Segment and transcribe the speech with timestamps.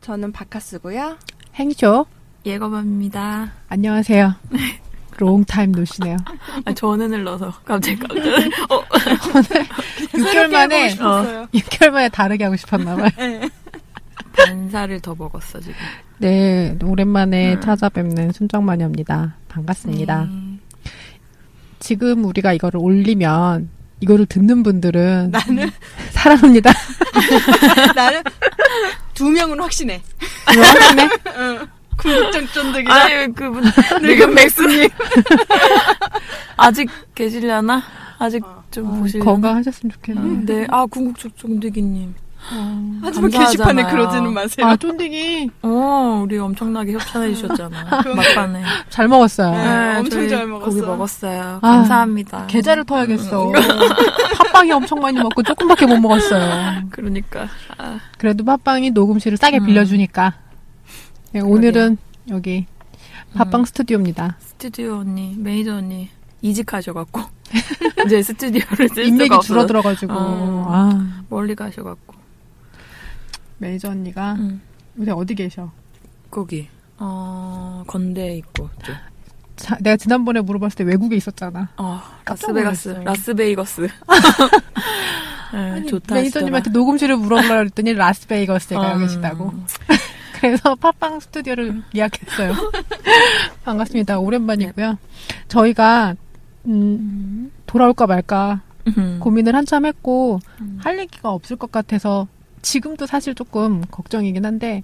[0.00, 1.16] 저는 바카스고요.
[1.54, 2.06] 행쇼.
[2.44, 3.52] 예거밤입니다.
[3.68, 4.34] 안녕하세요.
[5.16, 6.16] 롱타임 노시네요.
[6.64, 8.24] 아, 전은을 넣어서 갑자기 깜짝
[8.70, 8.82] 어.
[10.12, 11.46] 6개월 만에, 어.
[11.54, 13.08] 6개월 만에 다르게 하고 싶었나 봐요.
[13.16, 13.48] 네.
[14.36, 15.74] 반사를 더 먹었어, 지금.
[16.18, 17.60] 네, 오랜만에 음.
[17.60, 19.36] 찾아뵙는 순정마녀입니다.
[19.48, 20.24] 반갑습니다.
[20.24, 20.58] 네.
[21.78, 25.70] 지금 우리가 이거를 올리면, 이거를 듣는 분들은 나는,
[26.10, 26.72] 사랑합니다.
[27.94, 28.22] 나는
[29.14, 30.02] 두 명은 확신해.
[31.96, 32.92] 궁극적 쫀득이다.
[32.92, 33.62] 아니, 그분,
[34.02, 34.88] 늙은 맥스님.
[36.56, 37.82] 아직 계시려나?
[38.18, 39.30] 아직 좀 어, 보시려나?
[39.30, 40.20] 건강하셨으면 좋겠네.
[40.20, 40.66] 음, 네.
[40.70, 42.14] 아, 궁극적 쫀득이님.
[42.48, 43.46] 하지만 감사하잖아요.
[43.46, 44.66] 게시판에 그러지는 마세요.
[44.66, 47.84] 아, 쫀득이 어, 우리 엄청나게 협찬해 주셨잖아.
[48.14, 48.62] 막판에.
[48.90, 49.50] 잘 먹었어요.
[49.50, 49.96] 네.
[49.98, 50.70] 엄청 저희 잘 먹었어요.
[50.70, 51.58] 고기 먹었어요.
[51.62, 52.46] 아, 감사합니다.
[52.46, 53.52] 계좌를 터야겠어.
[54.38, 56.82] 팥빵이 엄청 많이 먹고 조금밖에 못 먹었어요.
[56.90, 57.48] 그러니까.
[57.78, 59.66] 아, 그래도 팥빵이 녹음실을 싸게 음.
[59.66, 60.34] 빌려주니까.
[61.32, 61.96] 네, 오늘은
[62.30, 62.66] 여기
[63.34, 63.64] 팥빵 음.
[63.64, 64.36] 스튜디오입니다.
[64.38, 66.10] 스튜디오 언니, 매니저 언니
[66.42, 67.22] 이직하셔갖고
[68.04, 70.66] 이제 스튜디오를 쓸 인맥이 수가 없어 줄어들어가지고 어.
[70.68, 72.23] 아, 멀리 가셔갖고
[73.58, 74.60] 매니저 언니가 응.
[74.98, 75.70] 요새 어디 계셔?
[76.30, 78.94] 거기 어 건대 있고 좀.
[79.56, 81.68] 자, 내가 지난번에 물어봤을 때 외국에 있었잖아.
[81.76, 82.88] 어 깜짝 라스베가스.
[83.04, 83.88] 라스베이거스
[85.52, 89.00] 네, 좋다 매니저님한테 녹음실을 물어보라 그랬더니 라스베이거스에 가 음.
[89.00, 89.52] 계시다고.
[90.40, 92.52] 그래서 팟빵 스튜디오를 예약했어요.
[93.64, 94.18] 반갑습니다.
[94.18, 94.98] 오랜만이고요.
[95.48, 96.16] 저희가
[96.66, 98.60] 음, 돌아올까 말까
[98.98, 99.18] 음.
[99.20, 100.78] 고민을 한참 했고 음.
[100.82, 102.26] 할 얘기가 없을 것 같아서
[102.64, 104.82] 지금도 사실 조금 걱정이긴 한데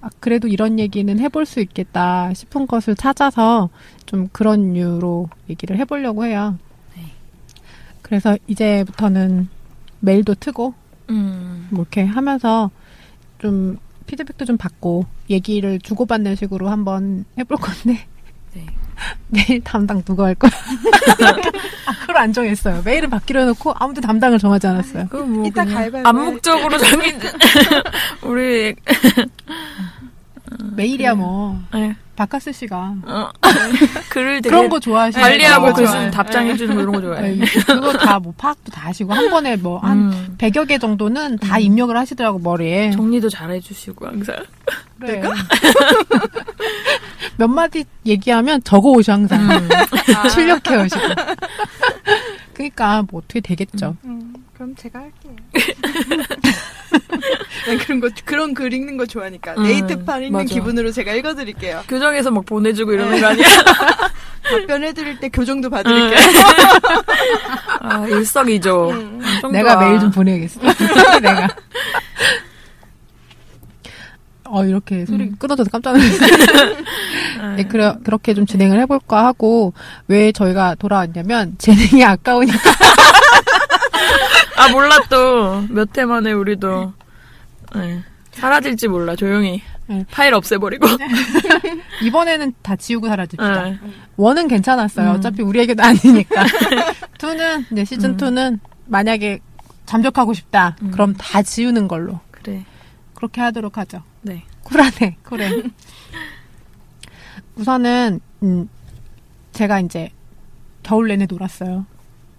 [0.00, 3.68] 아, 그래도 이런 얘기는 해볼 수 있겠다 싶은 것을 찾아서
[4.06, 6.56] 좀 그런 류로 얘기를 해보려고 해요.
[6.96, 7.02] 네.
[8.02, 9.48] 그래서 이제부터는
[10.00, 10.74] 메일도 트고
[11.10, 11.68] 음.
[11.70, 12.70] 뭐 이렇게 하면서
[13.38, 18.06] 좀 피드백도 좀 받고 얘기를 주고받는 식으로 한번 해볼 건데
[18.54, 18.66] 네.
[19.28, 20.50] 메일 담당 누가 할 거야?
[21.86, 22.82] 아, 그걸 안 정했어요.
[22.84, 25.08] 메일은 받기로 해놓고 아무도 담당을 정하지 않았어요.
[25.08, 27.18] 그거 뭐 이따 가위바위보 암묵적으로 정해
[28.22, 28.74] 우리
[30.74, 31.96] 메일이야 뭐 네.
[32.16, 33.30] 바카스 씨가 어.
[34.10, 36.00] 글을 되게 그런 거 좋아하시는 관리하고 거글 좋아해요.
[36.00, 37.36] 쓰는 답장해 주는 거 이런 거 좋아해.
[37.66, 40.34] 그거 다 뭐 파악도 다 하시고 한 번에 뭐한 음.
[40.38, 41.60] 100여 개 정도는 다 음.
[41.60, 42.90] 입력을 하시더라고 머리에.
[42.92, 44.36] 정리도 잘해 주시고 항상.
[44.98, 45.22] 그래.
[47.36, 49.40] 몇 마디 얘기하면 적어 오셔 항상.
[49.50, 49.68] 음.
[50.16, 51.02] 아, 출력해 오시고.
[52.54, 53.96] 그러니까 뭐 어떻게 되겠죠.
[54.04, 55.36] 음, 그럼 제가 할게요.
[57.66, 59.54] 난 그런 거, 그런 글 읽는 거 좋아하니까.
[59.58, 60.54] 음, 네이트판 읽는 맞아.
[60.54, 61.82] 기분으로 제가 읽어드릴게요.
[61.88, 63.20] 교정해서 막 보내주고 이러는 네.
[63.20, 63.46] 거 아니야?
[64.48, 66.18] 답변해드릴 때 교정도 봐드릴게요.
[67.80, 68.90] 아, 일석이조.
[68.90, 69.22] 음.
[69.52, 69.84] 내가 좋아.
[69.84, 70.60] 메일 좀 보내야겠어.
[71.20, 71.48] 내가.
[74.48, 75.36] 어 이렇게 소리 음.
[75.38, 76.76] 끊어져서 깜짝 놀랐어요.
[77.56, 79.72] 네, 그래, 그렇게 좀 진행을 해볼까 하고
[80.06, 82.56] 왜 저희가 돌아왔냐면 재능이 아까우니까
[84.66, 85.62] 아, 몰라 또.
[85.70, 86.92] 몇 해 만에 우리도.
[87.74, 88.02] 네.
[88.32, 89.62] 사라질지 몰라, 조용히.
[89.86, 90.04] 네.
[90.10, 90.86] 파일 없애버리고.
[92.02, 93.62] 이번에는 다 지우고 사라집시다.
[93.62, 93.78] 네.
[94.16, 95.10] 원은 괜찮았어요.
[95.10, 95.14] 음.
[95.16, 96.44] 어차피 우리에게도 아니니까.
[97.18, 98.16] 투는 이제 시즌 음.
[98.16, 99.40] 투는 만약에
[99.86, 100.76] 잠적하고 싶다.
[100.82, 100.90] 음.
[100.90, 102.64] 그럼 다 지우는 걸로 그래.
[103.14, 104.02] 그렇게 하도록 하죠.
[104.22, 104.42] 네.
[104.64, 105.62] 쿨하네, 쿨해.
[107.56, 108.68] 우선은 음,
[109.52, 110.10] 제가 이제
[110.82, 111.86] 겨울 내내 놀았어요.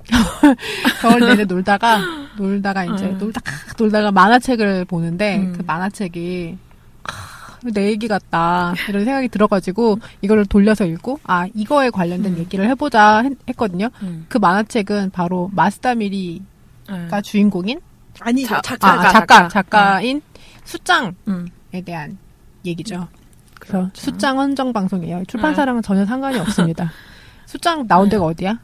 [1.01, 1.99] 겨울 내내 놀다가
[2.37, 3.17] 놀다가 이제 음.
[3.17, 5.53] 놀다가 놀다가 만화책을 보는데 음.
[5.57, 6.57] 그 만화책이
[7.03, 12.37] 아, 내 얘기 같다 이런 생각이 들어가지고 이거를 돌려서 읽고 아 이거에 관련된 음.
[12.39, 14.25] 얘기를 해보자 했, 거든요 음.
[14.29, 16.41] 그 만화책은 바로 마스다미리가
[16.89, 17.21] 네.
[17.21, 17.81] 주인공인
[18.19, 20.21] 아니, 자- 작가, 아, 작가 작가 인
[20.63, 21.47] 수짱에 음.
[21.85, 22.17] 대한
[22.65, 23.07] 얘기죠.
[23.59, 23.91] 그래서 그렇죠.
[23.93, 25.23] 수짱 헌정 방송이에요.
[25.27, 26.91] 출판사랑은 전혀 상관이 없습니다.
[27.45, 28.11] 수짱 나온 네.
[28.11, 28.59] 데가 어디야?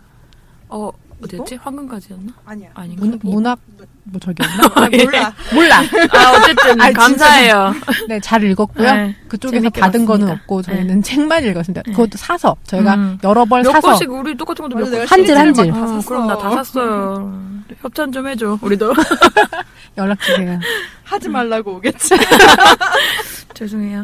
[0.70, 0.90] 어,
[1.24, 1.56] 어디였지?
[1.56, 2.32] 황금까지였나?
[2.46, 2.70] 아니야.
[2.74, 3.06] 아닌가?
[3.06, 3.60] 문, 문학
[4.04, 4.64] 뭐 저기였나?
[4.76, 5.34] 아, 몰라.
[5.54, 5.78] 몰라.
[5.80, 7.74] 아, 어쨌든, 아니, 감사해요.
[8.10, 8.94] 네, 잘 읽었고요.
[8.94, 10.34] 네, 그쪽에서 받은 거는 봤습니다.
[10.44, 11.82] 없고 저희는 책만 읽었습니다.
[11.86, 11.92] 네.
[11.92, 13.18] 그것도 사서 저희가 음.
[13.24, 15.20] 여러 벌 몇 사서 권씩 우리 똑같은 것도 몇 맞아, 내가 권.
[15.20, 15.74] 한 질, 한 시리즈를 질.
[15.74, 16.10] 막다 어, 샀어.
[16.10, 17.44] 그럼 나 다 샀어요.
[17.82, 18.94] 협찬 좀 해줘, 우리도.
[19.98, 20.60] 연락 주세요.
[21.04, 22.10] 하지 말라고 오겠지.
[23.54, 24.04] 죄송해요.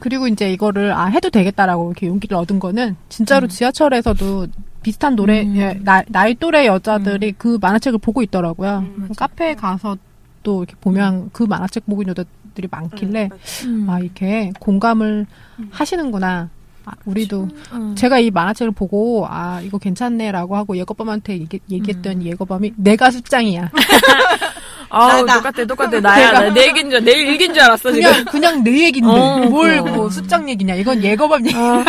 [0.00, 3.48] 그리고 이제 이거를 아 해도 되겠다라고 이렇게 용기를 얻은 거는 진짜로 음.
[3.48, 4.48] 지하철에서도
[4.82, 5.56] 비슷한 노래 음.
[5.56, 8.78] 예, 나, 나이 또래 여자들이 그 만화책을 보고 있더라고요.
[8.98, 9.08] 음.
[9.16, 9.96] 카페에 가서
[10.42, 13.28] 또 이렇게 보면 그 만화책 보고 있는 여자들이 많길래
[13.66, 13.86] 음.
[13.88, 15.26] 아 이렇게 공감을
[15.58, 15.68] 음.
[15.70, 16.48] 하시는구나.
[16.84, 17.94] 아, 우리도 음.
[17.96, 22.22] 제가 이 만화책을 보고 아 이거 괜찮네라고 하고 예거밤한테 얘기, 얘기했던 음.
[22.24, 23.70] 예거밤이 내가 숫장이야.
[24.94, 25.38] 아우 나다.
[25.38, 28.10] 똑같아 똑같아 나야 나, 내 얘기인 줄내 일기인 줄 알았어 지금.
[28.10, 29.96] 그냥 그냥 내 얘긴데 어, 뭘 그럼.
[29.96, 31.54] 뭐 숫장 얘기냐 이건 예거밤 얘기.
[31.56, 31.82] 아,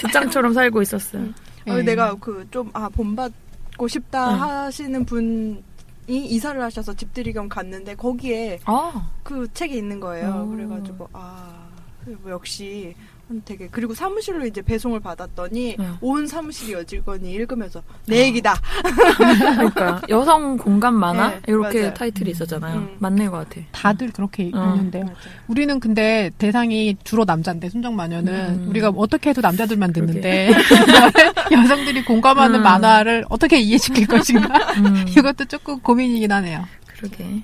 [0.00, 1.22] 숫장처럼 살고 있었어요.
[1.68, 1.82] 어, 예.
[1.82, 4.40] 내가 그 좀 아 본받고 싶다 응.
[4.42, 5.62] 하시는 분이
[6.08, 10.44] 이사를 하셔서 집들이 겸 갔는데 거기에 아 그 책이 있는 거예요.
[10.46, 10.50] 오.
[10.54, 12.94] 그래가지고 아뭐 역시
[13.44, 15.96] 되게 그리고 사무실로 이제 배송을 받았더니 응.
[16.00, 18.54] 온 사무실이 여직원이 읽으면서 내 얘기다.
[19.56, 21.94] 그러니까 여성 공감 만화 네, 이렇게 맞아요.
[21.94, 22.76] 타이틀이 있었잖아요.
[22.78, 22.96] 음.
[22.98, 23.60] 맞는 것 같아.
[23.72, 24.74] 다들 그렇게 어.
[24.74, 25.16] 읽는데 맞아요.
[25.48, 28.68] 우리는 근데 대상이 주로 남자인데 순정 마녀는 음.
[28.70, 29.90] 우리가 어떻게 해도 남자들만.
[29.92, 30.52] 듣는데
[31.50, 32.62] 여성들이 공감하는 음.
[32.62, 36.64] 만화를 어떻게 이해시킬 것인가 음, 이것도 조금 고민이긴 하네요.
[36.86, 37.42] 그러게.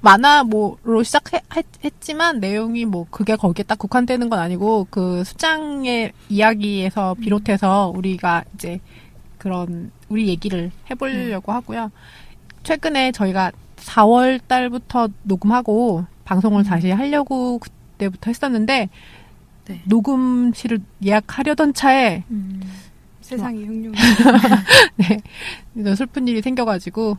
[0.00, 7.92] 만화 뭐로 시작했지만 내용이 뭐 그게 거기에 딱 국한되는 건 아니고 그 수장의 이야기에서 비롯해서
[7.94, 8.80] 우리가 이제
[9.38, 11.90] 그런 우리 얘기를 해보려고 하고요.
[12.62, 18.88] 최근에 저희가 4월 달부터 녹음하고 방송을 다시 하려고 그때부터 했었는데
[19.66, 19.82] 네.
[19.84, 22.62] 녹음실을 예약하려던 차에 음.
[23.20, 23.92] 세상이 흉흉.
[25.74, 27.18] 네, 슬픈 일이 생겨가지고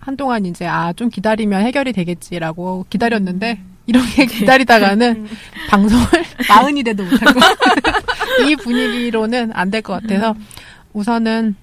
[0.00, 5.26] 한동안 이제 아 좀 기다리면 해결이 되겠지라고 기다렸는데 이렇게 기다리다가는
[5.68, 6.04] 방송을
[6.48, 7.40] 마흔이 돼도 못하고
[8.48, 10.34] 이 분위기로는 안 될 것 같아서
[10.92, 11.54] 우선은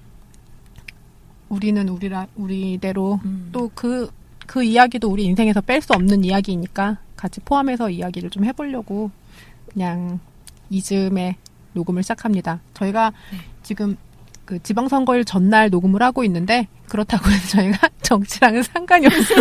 [1.48, 3.48] 우리는 우리라 우리대로 음.
[3.52, 9.10] 또그그 이야기도 우리 인생에서 뺄 수 없는 이야기이니까 같이 포함해서 이야기를 좀 해보려고
[9.72, 10.18] 그냥
[10.70, 11.36] 이즈음에
[11.74, 12.60] 녹음을 시작합니다.
[12.74, 13.38] 저희가 네.
[13.62, 13.96] 지금
[14.46, 19.40] 그 지방선거일 전날 녹음을 하고 있는데 그렇다고 해서 저희가 정치랑은 상관이 없어요.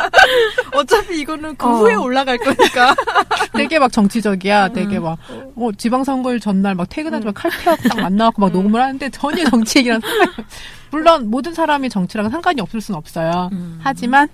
[0.74, 1.72] 어차피 이거는 그 어.
[1.72, 2.94] 후에 올라갈 거니까.
[3.52, 4.68] 되게 막 정치적이야.
[4.68, 4.72] 음.
[4.72, 5.18] 되게 막
[5.56, 8.52] 어, 지방선거일 전날 막 퇴근하자마자 칼퇴하고 딱 만나갖고 막 음.
[8.54, 10.44] 녹음을 하는데 전혀 정치 얘기랑 상관이 없
[10.90, 13.50] 물론 모든 사람이 정치랑 상관이 없을 수는 없어요.
[13.52, 13.78] 음.
[13.82, 14.26] 하지만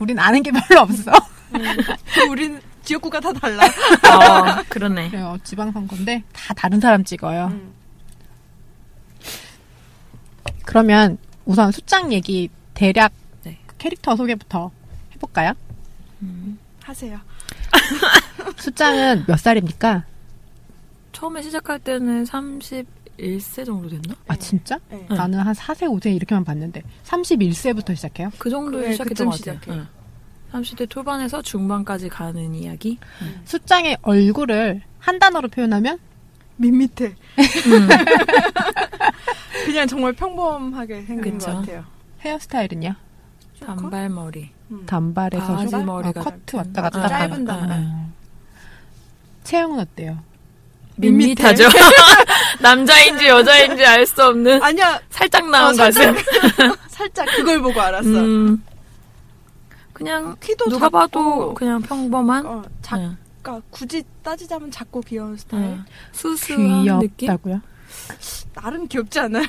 [0.00, 1.12] 우린 아는 게 별로 없어.
[1.52, 3.64] 그 우린 지역구가 다 달라.
[3.64, 5.10] 어, 그러네.
[5.10, 5.38] 그래요.
[5.44, 7.52] 지방선거인데 다 다른 사람 찍어요.
[10.62, 10.66] 음.
[10.66, 13.12] 그러면 우선 수장 얘기 대략
[13.44, 13.58] 네.
[13.78, 14.70] 캐릭터 소개부터
[15.14, 15.52] 해볼까요?
[16.22, 16.58] 음.
[16.82, 17.18] 하세요.
[18.58, 20.04] 수장은 몇 살입니까?
[21.12, 24.14] 처음에 시작할 때는 31세 정도 됐나?
[24.28, 24.78] 아 진짜?
[24.88, 25.06] 네.
[25.10, 25.16] 응.
[25.16, 28.30] 나는 한 4세, 5세 이렇게만 봤는데 31세부터 시작해요?
[28.38, 29.58] 그 정도에 시작했던 것 같아요.
[29.60, 29.72] 시작해.
[29.72, 29.86] 응.
[30.52, 32.98] 30대 초반에서 중반까지 가는 이야기.
[33.44, 35.98] 수장의 얼굴을 한 단어로 표현하면
[36.56, 37.06] 밋밋해.
[37.06, 37.88] 음.
[39.64, 41.50] 그냥 정말 평범하게 생긴 그쵸.
[41.52, 41.84] 것 같아요.
[42.20, 42.94] 헤어스타일은요?
[43.64, 44.50] 단발머리.
[44.70, 44.86] 음.
[44.86, 46.56] 단발에서 바지 좀 머리가 어, 커트.
[46.56, 47.08] 왔다 갔다 하는.
[47.08, 47.78] 짧은 단발.
[47.78, 48.12] 응.
[49.44, 50.18] 체형은 어때요?
[50.96, 51.64] 밋밋하죠.
[52.60, 56.14] 남자인지 여자인지 알 수 없는 아니야, 살짝 나온 어, 살짝.
[56.14, 56.74] 가슴.
[56.88, 58.08] 살짝 그걸 보고 알았어.
[58.08, 58.62] 음.
[59.92, 63.16] 그냥 키도 누가 작고, 봐도 그냥 평범한 어, 작, 응.
[63.42, 65.64] 그러니까 굳이 따지자면 작고 귀여운 스타일.
[65.64, 65.84] 응.
[66.12, 67.10] 수수한 느낌.
[67.16, 67.60] 귀엽다고요?
[68.54, 69.44] 나름 귀엽지 않아요?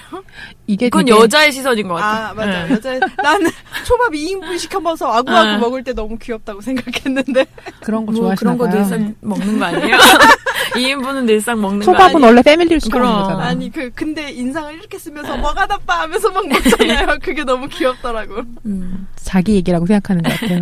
[0.67, 2.29] 이게 그건 되게 여자의 시선인 것 같아.
[2.29, 2.65] 아, 맞아.
[2.65, 2.71] 응.
[2.71, 3.50] 여자 나는
[3.85, 5.59] 초밥 2인분 시켜 먹어서 아구아구 응.
[5.59, 7.45] 먹을 때 너무 귀엽다고 생각했는데.
[7.81, 8.75] 그런 거뭐 좋아하시나 그런 거 봐요.
[8.75, 9.97] 늘상 먹는 거 아니에요?
[10.75, 12.25] 2인분은 늘상 먹는 거 초밥은 아니에요?
[12.27, 13.21] 원래 패밀리로 시켜 먹는.
[13.23, 13.44] 거잖아.
[13.45, 17.17] 아니, 그, 근데 인상을 이렇게 쓰면서 뭐가 나빠 하면서 막 먹잖아요.
[17.22, 18.41] 그게 너무 귀엽더라고.
[18.65, 19.07] 음.
[19.15, 20.62] 자기 얘기라고 생각하는 것 같아요.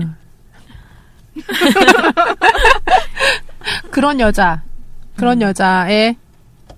[3.92, 4.62] 그런 여자,
[5.16, 5.42] 그런 음.
[5.44, 6.18] 여자의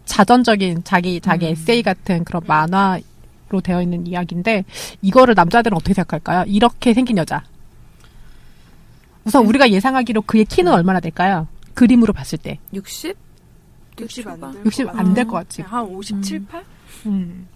[0.06, 1.52] 자전적인 자기 자기 음.
[1.52, 4.66] 에세이 같은 그런 만화로 되어 있는 이야기인데
[5.02, 6.44] 이거를 남자들은 어떻게 생각할까요?
[6.48, 7.44] 이렇게 생긴 여자.
[9.26, 11.48] 우선 우리가 예상하기로 그의 키는 얼마나 될까요?
[11.74, 13.16] 그림으로 봤을 때 60?
[14.00, 14.40] 60 안?
[14.42, 15.28] 될60것안될 같아요.
[15.28, 15.62] 것 같지.
[15.62, 16.64] 한 57, 8?
[17.06, 17.48] 음.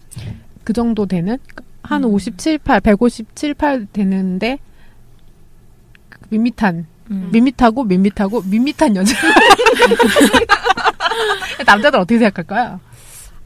[0.64, 1.38] 그 정도 되는
[1.84, 2.14] 한 음.
[2.14, 4.60] 57, 8, 157, 8 되는데
[6.30, 7.30] 밋밋한 음.
[7.32, 9.16] 밋밋하고 밋밋하고 밋밋한 여자.
[11.66, 12.80] 남자들 어떻게 생각할까요?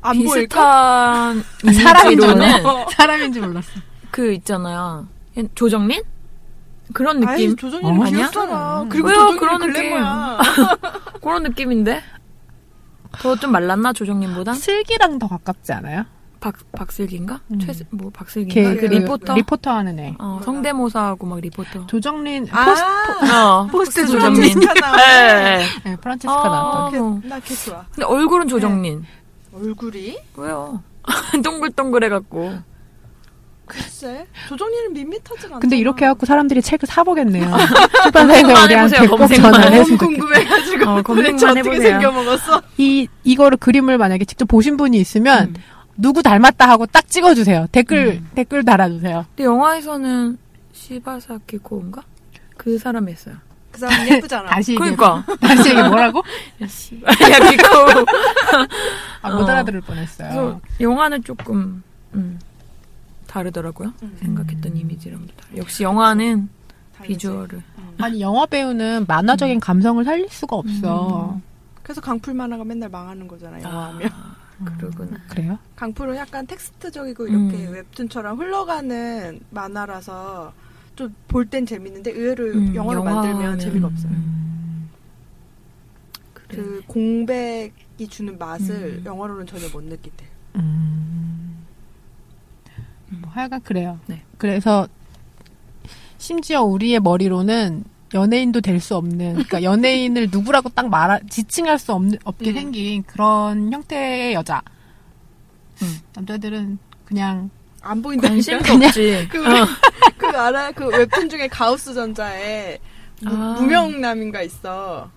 [0.01, 1.33] 안 보일까?
[1.61, 2.85] 비슷한 사람인지 이미지로는 몰라.
[2.91, 3.69] 사람인지 몰랐어.
[4.09, 5.07] 그 있잖아요.
[5.55, 6.01] 조정민?
[6.93, 7.55] 그런 아이, 느낌?
[7.55, 8.05] 조정이는 어?
[8.05, 8.75] 귀엽잖아.
[8.79, 8.85] 아니야?
[8.89, 9.37] 그리고 왜요?
[9.39, 10.39] 그런 글래머야.
[11.21, 12.03] 그런 느낌인데?
[13.21, 14.53] 더 좀 말랐나 조정민보다?
[14.53, 16.05] 슬기랑 더 가깝지 않아요?
[16.41, 17.39] 박 박슬기인가?
[17.51, 17.59] 음.
[17.59, 18.71] 최, 뭐 박슬기인가?
[18.73, 19.35] 걔그그 리포터?
[19.35, 20.15] 리포터 하는 애.
[20.17, 21.85] 어, 성대모사하고 막 리포터.
[21.85, 24.41] 조정린 아, 포스트 어, 포스트 조정민.
[24.59, 24.97] 프란체스카 나와.
[24.97, 25.65] 네.
[25.85, 26.49] 네, 프란체스카 아.
[26.49, 27.01] 나왔던.
[27.01, 27.21] 어.
[27.23, 27.85] 나걔 좋아.
[27.93, 29.05] 근데 얼굴은 조정민.
[29.53, 30.17] 얼굴이?
[30.35, 30.81] 왜요?
[31.43, 32.57] 동글동글 해갖고.
[33.67, 34.25] 글쎄.
[34.49, 35.59] 조정이는 밋밋하진 않아.
[35.59, 37.55] 근데 이렇게 해갖고 사람들이 책을 사보겠네요.
[38.03, 40.89] 출판사에서 검색만 우리한테 해보세요, 꼭 좋겠 궁금해가지고.
[40.89, 41.91] 어, 검색만 도대체 어떻게 해보세요.
[42.01, 42.61] 생겨 먹었어?
[42.77, 45.53] 이 이거를 그림을 만약에 직접 보신 분이 있으면 음.
[46.01, 47.67] 누구 닮았다 하고 딱 찍어주세요.
[47.71, 48.29] 댓글 음.
[48.33, 49.25] 댓글 달아주세요.
[49.29, 50.37] 근데 영화에서는
[50.73, 52.01] 시바사키 코인가?
[52.57, 53.35] 그 사람이 했어요.
[53.71, 54.49] 그 사람 예쁘잖아.
[54.51, 54.95] 다시 얘기해.
[54.95, 56.23] 그러니까 다시 얘기 뭐라고?
[56.67, 58.05] 시바사키 코.
[59.21, 59.47] 아, 못 어.
[59.47, 60.59] 알아들을 뻔했어요.
[60.79, 61.83] 영화는 조금
[62.15, 62.39] 음,
[63.27, 63.93] 다르더라고요.
[64.01, 64.17] 음.
[64.19, 65.57] 생각했던 이미지랑도 다르.
[65.57, 66.49] 역시 영화는
[66.97, 67.13] 다르지.
[67.13, 67.61] 비주얼을.
[67.77, 67.95] 음.
[68.01, 71.33] 아니 영화 배우는 만화적인 감성을 살릴 수가 없어.
[71.35, 71.41] 음.
[71.83, 73.61] 그래서 강풀 만화가 맨날 망하는 거잖아.
[73.61, 74.09] 영화하면.
[74.11, 75.17] 아, 그러구나.
[75.29, 75.57] 그래요?
[75.75, 77.73] 강풀은 약간 텍스트적이고 이렇게 음.
[77.73, 80.53] 웹툰처럼 흘러가는 만화라서
[80.95, 84.11] 좀 볼 땐 재밌는데 의외로 음, 영화로 영화는- 만들면 재미가 없어요.
[84.11, 84.89] 음.
[86.33, 86.57] 그래.
[86.57, 89.05] 그 공백이 주는 맛을 음.
[89.05, 90.25] 영화로는 전혀 못 느낀대.
[90.57, 91.65] 음.
[93.09, 93.99] 뭐 하여간 그래요.
[94.07, 94.21] 네.
[94.37, 94.87] 그래서
[96.17, 102.17] 심지어 우리의 머리로는 연예인도 될 수 없는, 그러니까 연예인을 누구라고 딱 말하, 지칭할 수 없는,
[102.23, 102.55] 없게 음.
[102.55, 104.61] 생긴 그런 형태의 여자.
[105.81, 105.99] 음.
[106.15, 107.49] 남자들은 그냥
[107.81, 108.59] 안 보인다니까.
[108.59, 109.27] 관심도 없지.
[109.31, 109.65] 그, 어.
[110.17, 110.71] 그 알아?
[110.71, 112.77] 그 웹툰 중에 가우스 전자에
[113.23, 113.55] 무, 아.
[113.59, 115.09] 무명남인가 있어.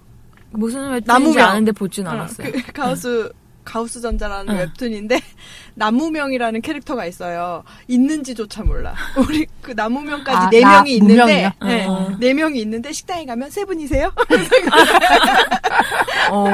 [0.50, 1.48] 무슨 웹툰인지 나무명.
[1.48, 2.52] 아는데 보진 어, 않았어요.
[2.52, 3.30] 그 가우스
[3.64, 4.58] 가우스 전자라는 응.
[4.60, 5.20] 웹툰인데
[5.74, 7.64] 나무명이라는 캐릭터가 있어요.
[7.88, 8.94] 있는지조차 몰라.
[9.16, 11.50] 우리 그 나무명까지 아, 네 나- 명이 있는데?
[11.62, 12.14] 네, 어.
[12.20, 14.12] 네 명이 있는데 식당에 가면 세 분이세요?
[16.30, 16.48] 어.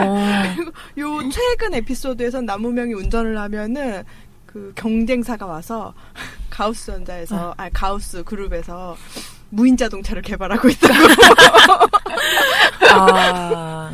[0.99, 4.05] 요 최근 에피소드에선 나무명이 운전을 하면은
[4.47, 5.95] 그 경쟁사가 와서
[6.49, 8.97] 가우스 전자에서 아니 가우스 그룹에서
[9.51, 10.95] 무인 자동차를 개발하고 있다고
[12.91, 13.91] 아.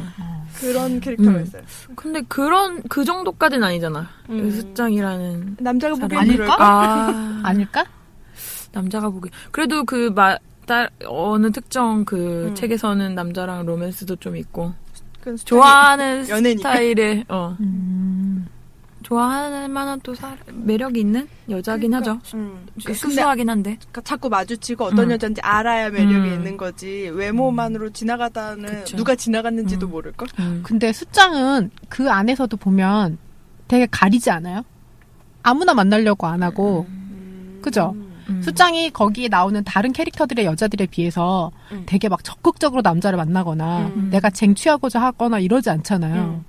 [0.61, 1.43] 그런 캐릭터가 음.
[1.43, 1.63] 있어요.
[1.95, 4.09] 근데 그런 그 정도까지는 아니잖아.
[4.31, 4.43] 음.
[4.43, 6.57] 그 숫장이라는 남자가 보기엔 아닐까?
[6.59, 7.85] 아, 아닐까?
[8.73, 9.31] 남자가 보기.
[9.51, 10.37] 그래도 그 마,
[10.67, 12.55] 딸, 어느 특정 그 음.
[12.55, 14.73] 책에서는 남자랑 로맨스도 좀 있고
[15.45, 16.71] 좋아하는 연애니까.
[16.71, 18.47] 스타일의 어 음.
[19.07, 22.37] 좋아할 만한 또 사, 매력이 있는 여자긴 그러니까, 하죠.
[22.37, 22.67] 음.
[22.85, 23.77] 그 수수하긴 한데.
[23.79, 25.11] 그러니까 자꾸 마주치고 어떤 음.
[25.13, 26.35] 여자인지 알아야 매력이 음.
[26.35, 28.97] 있는 거지 외모만으로 지나가다는 그쵸.
[28.97, 29.91] 누가 지나갔는지도 음.
[29.93, 30.27] 모를걸?
[30.41, 30.61] 음.
[30.65, 33.19] 근데 숫장은 그 안에서도 보면
[33.69, 34.65] 되게 가리지 않아요?
[35.45, 36.85] 아무나 만나려고 안 하고,
[37.63, 37.95] 그죠?
[38.29, 38.43] 음.
[38.43, 41.85] 숫장이 거기에 나오는 다른 캐릭터들의 여자들에 비해서 음.
[41.87, 44.09] 되게 막 적극적으로 남자를 만나거나 음.
[44.11, 46.45] 내가 쟁취하고자 하거나 이러지 않잖아요.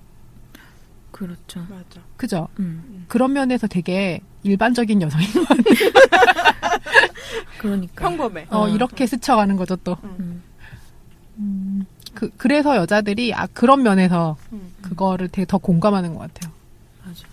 [1.18, 1.28] 음.
[1.28, 1.60] 그렇죠.
[1.70, 2.02] 맞아.
[2.16, 2.48] 그죠?
[2.60, 3.06] 음.
[3.08, 5.64] 그런 면에서 되게 일반적인 여성인 것 같아요.
[7.60, 8.10] 그러니까.
[8.10, 8.48] 평범해.
[8.50, 8.70] 어, 어.
[8.70, 9.98] 이렇게 스쳐가는 거죠, 또.
[10.04, 10.44] 음.
[11.40, 14.74] 음, 그, 그래서 여자들이, 아, 그런 면에서 음.
[14.82, 16.54] 그거를 되게 더 공감하는 것 같아요.
[17.06, 17.28] 맞아.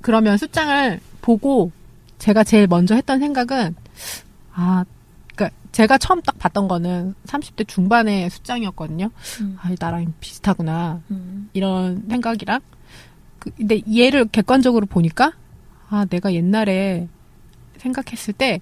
[0.00, 1.70] 그러면 숫장을 보고
[2.18, 3.74] 제가 제일 먼저 했던 생각은,
[4.52, 4.84] 아,
[5.78, 9.10] 제가 처음 딱 봤던 거는 30대 중반의 숫장이었거든요.
[9.40, 9.56] 음.
[9.62, 11.00] 아, 나랑 비슷하구나.
[11.12, 11.48] 음.
[11.52, 12.58] 이런 생각이랑
[13.38, 15.34] 그, 근데 얘를 객관적으로 보니까
[15.88, 17.06] 아 내가 옛날에
[17.78, 18.60] 생각했을 때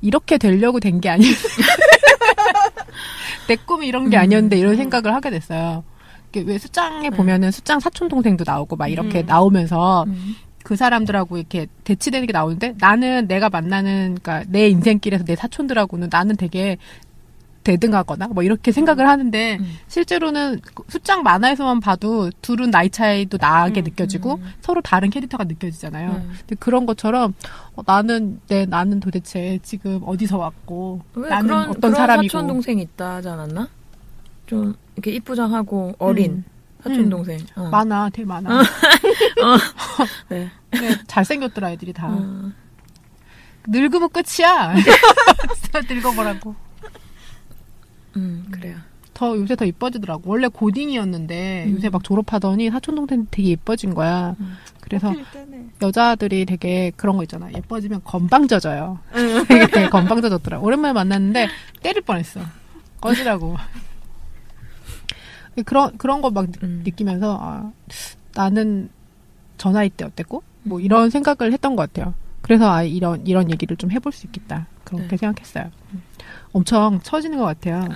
[0.00, 1.30] 이렇게 되려고 된 게 아니야
[3.46, 4.22] 내 꿈이 이런 게 음.
[4.22, 5.84] 아니었는데 이런 생각을 하게 됐어요.
[6.34, 9.26] 왜 숫장에 보면은 숫장 사촌 동생도 나오고 막 이렇게 음.
[9.26, 10.34] 나오면서 음.
[10.64, 16.36] 그 사람들하고 이렇게 대치되는 게 나오는데 나는 내가 만나는 그러니까 내 인생길에서 내 사촌들하고는 나는
[16.36, 16.78] 되게
[17.64, 19.76] 대등하거나 뭐 이렇게 생각을 하는데 음.
[19.88, 24.52] 실제로는 그 숫장 만화에서만 봐도 둘은 나이 차이도 나게 음, 느껴지고 음.
[24.62, 26.10] 서로 다른 캐릭터가 느껴지잖아요.
[26.10, 26.32] 음.
[26.40, 27.34] 근데 그런 것처럼
[27.76, 32.46] 어, 나는 내 나는 도대체 지금 어디서 왔고 왜 나는 그런 어떤 그런 사람이고 사촌
[32.46, 33.68] 동생 있다 하지 않았나?
[34.46, 36.44] 좀 이렇게 이쁘장하고 어린 음.
[36.84, 37.10] 사촌 음.
[37.10, 37.38] 동생.
[37.56, 37.68] 어.
[37.70, 38.62] 많아, 되게 많아.
[40.28, 40.50] 네.
[40.70, 42.08] 근데 잘생겼더라 애들이 다.
[42.08, 42.52] 어.
[43.66, 44.74] 늙으면 끝이야.
[45.88, 46.54] 늙어보라고.
[48.16, 48.76] 음 그래요.
[49.14, 50.30] 더 요새 더 이뻐지더라고.
[50.30, 51.76] 원래 고딩이었는데 음.
[51.76, 54.36] 요새 막 졸업하더니 사촌 동생 되게 예뻐진 거야.
[54.38, 54.56] 음.
[54.80, 55.12] 그래서.
[55.82, 57.50] 여자들이 되게 그런 거 있잖아.
[57.52, 58.98] 예뻐지면 건방져져요.
[59.48, 60.60] 되게, 되게 건방져졌더라.
[60.60, 61.48] 오랜만에 만났는데
[61.82, 62.40] 때릴 뻔했어.
[63.00, 63.56] 꺼지라고.
[65.62, 66.82] 그런 그런 거막 음.
[66.84, 67.70] 느끼면서 아,
[68.34, 68.88] 나는
[69.58, 72.14] 저 나이 때 어땠고 뭐 이런 생각을 했던 것 같아요.
[72.42, 75.16] 그래서 아, 이런 이런 얘기를 좀 해볼 수 있겠다 그렇게 네.
[75.16, 75.70] 생각했어요.
[76.52, 77.88] 엄청 처지는 것 같아요.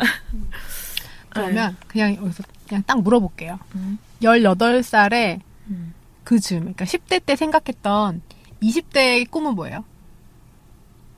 [1.31, 3.59] 그러면 그냥 여기서 그냥 딱 물어볼게요.
[3.75, 3.99] 음.
[4.23, 5.93] 18살에 음.
[6.25, 8.23] 그 즈음, 그러니까 10대 때 생각했던
[8.63, 9.85] 20대의 꿈은 뭐예요?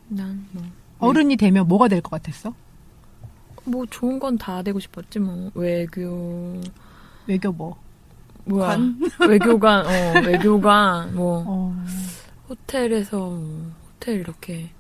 [0.09, 0.63] 난 뭐.
[0.99, 2.55] 어른이 되면 뭐가 될 것 같았어?
[3.65, 6.61] 뭐 좋은 건 다 되고 싶었지 뭐 외교
[7.27, 7.77] 외교 뭐?
[8.45, 8.99] 뭐야 관?
[9.29, 11.85] 외교관 어 외교관 뭐 어,
[12.49, 14.71] 호텔에서 뭐 호텔 이렇게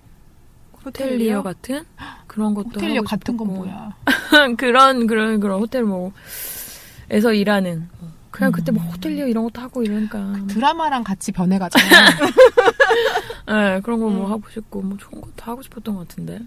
[0.85, 1.41] 호텔리어?
[1.41, 1.85] 호텔리어 같은
[2.27, 3.49] 그런 것도 호텔리어 같은 건.
[3.49, 3.95] 뭐야?
[4.57, 8.11] 그런 그런 그런 호텔 뭐에서 일하는 뭐.
[8.31, 8.89] 그냥 그때 뭐 음.
[8.89, 11.87] 호텔리어 이런 것도 하고 이러니까 드라마랑 같이 변해가잖아.
[13.47, 14.31] 네, 그런 거뭐 음.
[14.33, 16.39] 하고 싶고 뭐 좋은 거다 하고 싶었던 것 같은데.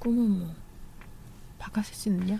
[0.00, 0.48] 꿈은 뭐.
[1.74, 2.38] 박하슬 씨는요?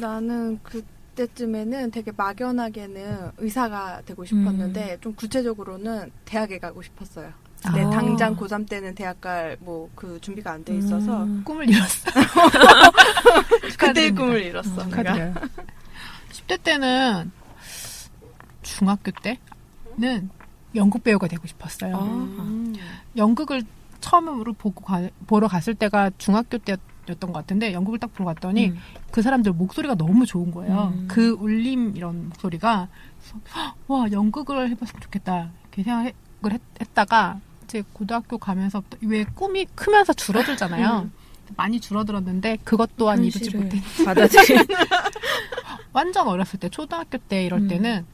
[0.00, 5.00] 나는 그때쯤에는 되게 막연하게는 의사가 되고 싶었는데 음.
[5.00, 7.28] 좀 구체적으로는 대학에 가고 싶었어요.
[7.64, 7.72] 아.
[7.72, 11.42] 근데 당장 고3 때는 대학 갈 뭐 그 준비가 안 돼 있어서 음.
[11.44, 11.86] 꿈을 이뤘어.
[13.78, 14.10] 그때의.
[14.14, 14.62] 꿈을 이뤘어.
[14.82, 15.02] 음, 내가.
[15.02, 15.34] 축하드려요.
[16.32, 17.30] 10대 때는
[18.62, 20.28] 중학교 때는
[20.74, 21.96] 연극 배우가 되고 싶었어요.
[21.96, 22.02] 아.
[22.02, 22.74] 음.
[23.16, 23.62] 연극을
[24.00, 26.78] 처음으로 보고 가- 보러 갔을 때가 중학교 때였
[27.14, 28.78] 던 것 같은데 연극을 딱 보러 갔더니 음.
[29.10, 30.92] 그 사람들 목소리가 너무 좋은 거예요.
[30.94, 31.06] 음.
[31.08, 32.88] 그 울림 이런 목소리가
[33.88, 36.12] 와 연극을 해봤으면 좋겠다 이렇게 생각을
[36.52, 41.10] 했, 했다가 이제 고등학교 가면서 왜 꿈이 크면서 줄어들잖아요.
[41.56, 43.80] 많이 줄어들었는데 그것 또한 이루지 못해.
[44.04, 44.58] 받아들인.
[45.92, 47.68] 완전 어렸을 때 초등학교 때 이럴 음.
[47.68, 48.04] 때는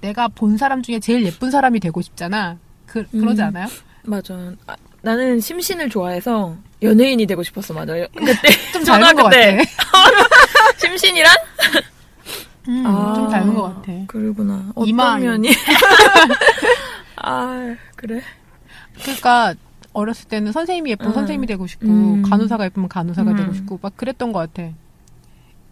[0.00, 2.58] 내가 본 사람 중에 제일 예쁜 사람이 되고 싶잖아.
[2.86, 3.46] 그, 그러지 음.
[3.48, 3.66] 않아요?
[4.04, 4.34] 맞아.
[4.66, 7.94] 아, 나는 심신을 좋아해서 연예인이 되고 싶었어, 맞아.
[8.14, 9.56] 그때 좀 닮은 것 때.
[9.56, 9.68] 같아.
[10.78, 11.36] 심신이란?
[12.68, 13.14] 음, 아.
[13.14, 13.92] 좀 닮은 것 같아.
[14.06, 14.70] 그러구나.
[14.74, 15.50] 어떤 이마 면이?
[17.16, 18.20] 아, 그래?
[19.02, 19.54] 그러니까
[19.92, 21.14] 어렸을 때는 선생님이 예쁘면 음.
[21.14, 22.22] 선생님이 되고 싶고 음.
[22.22, 23.36] 간호사가 예쁘면 간호사가 음.
[23.36, 24.70] 되고 싶고 막 그랬던 것 같아.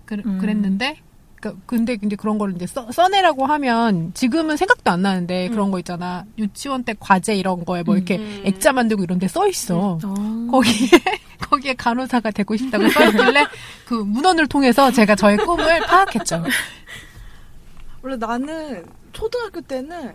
[0.06, 0.38] 그, 음.
[0.38, 1.00] 그랬는데
[1.40, 5.52] 그 근데 근데 그런 거를 이제 써, 써내라고 하면 지금은 생각도 안 나는데 음.
[5.52, 7.98] 그런 거 있잖아 유치원 때 과제 이런 거에 뭐 음.
[7.98, 8.42] 이렇게 음.
[8.44, 9.98] 액자 만들고 이런 데 써 있어.
[10.02, 10.48] 어.
[10.50, 10.88] 거기에
[11.50, 13.46] 거기에 간호사가 되고 싶다고 써 있길래
[13.86, 16.42] 그 문헌을 통해서 제가 저의 꿈을 파악했죠.
[18.02, 20.14] 원래 나는 초등학교 때는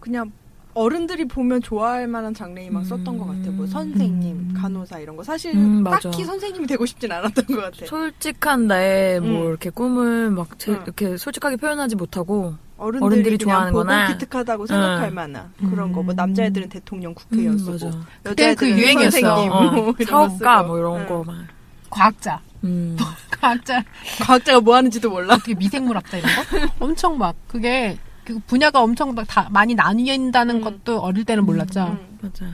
[0.00, 0.30] 그냥
[0.78, 3.50] 어른들이 보면 좋아할 만한 장래희망 썼던 것 같아.
[3.50, 4.54] 뭐 선생님, 음.
[4.56, 5.24] 간호사 이런 거.
[5.24, 5.82] 사실 음.
[5.82, 7.86] 딱히 선생님이 되고 싶진 않았던 것 같아.
[7.86, 9.48] 솔직한 나의 뭐 음.
[9.48, 10.80] 이렇게 꿈을 막 제, 응.
[10.84, 14.06] 이렇게 솔직하게 표현하지 못하고 어른들이, 어른들이 그냥 좋아하는구나.
[14.06, 15.14] 보고 기특하다고 생각할 응.
[15.14, 16.02] 만한 그런 거.
[16.02, 16.16] 뭐 음.
[16.16, 17.98] 남자애들은 대통령, 국회의원 음, 쓰고 맞아.
[18.22, 19.10] 그때 그 여자애들은 유행이었어.
[19.10, 19.70] 선생님, 어.
[19.72, 20.68] 뭐 사업가 쓰고.
[20.68, 21.06] 뭐 이런 응.
[21.06, 21.36] 거 막.
[21.90, 22.96] 과학자, 음.
[23.40, 23.82] 과학자
[24.22, 25.34] 과학자가 뭐 하는지도 몰라.
[25.34, 30.60] 어떻게 미생물 학자 이런 거 엄청 막 그게 그 분야가 엄청 막다 많이 나뉘어진다는 음.
[30.60, 31.96] 것도 어릴 때는 몰랐죠.
[31.98, 32.18] 응.
[32.20, 32.44] 맞아.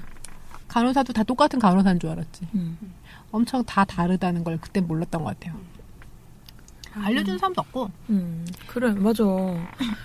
[0.68, 2.46] 간호사도 다 똑같은 간호사인 줄 알았지.
[2.54, 2.78] 음.
[3.32, 5.58] 엄청 다 다르다는 걸 그때 몰랐던 것 같아요.
[6.96, 7.90] 알려주는 사람도 없고.
[8.10, 8.46] 음.
[8.66, 9.24] 그래, 맞아.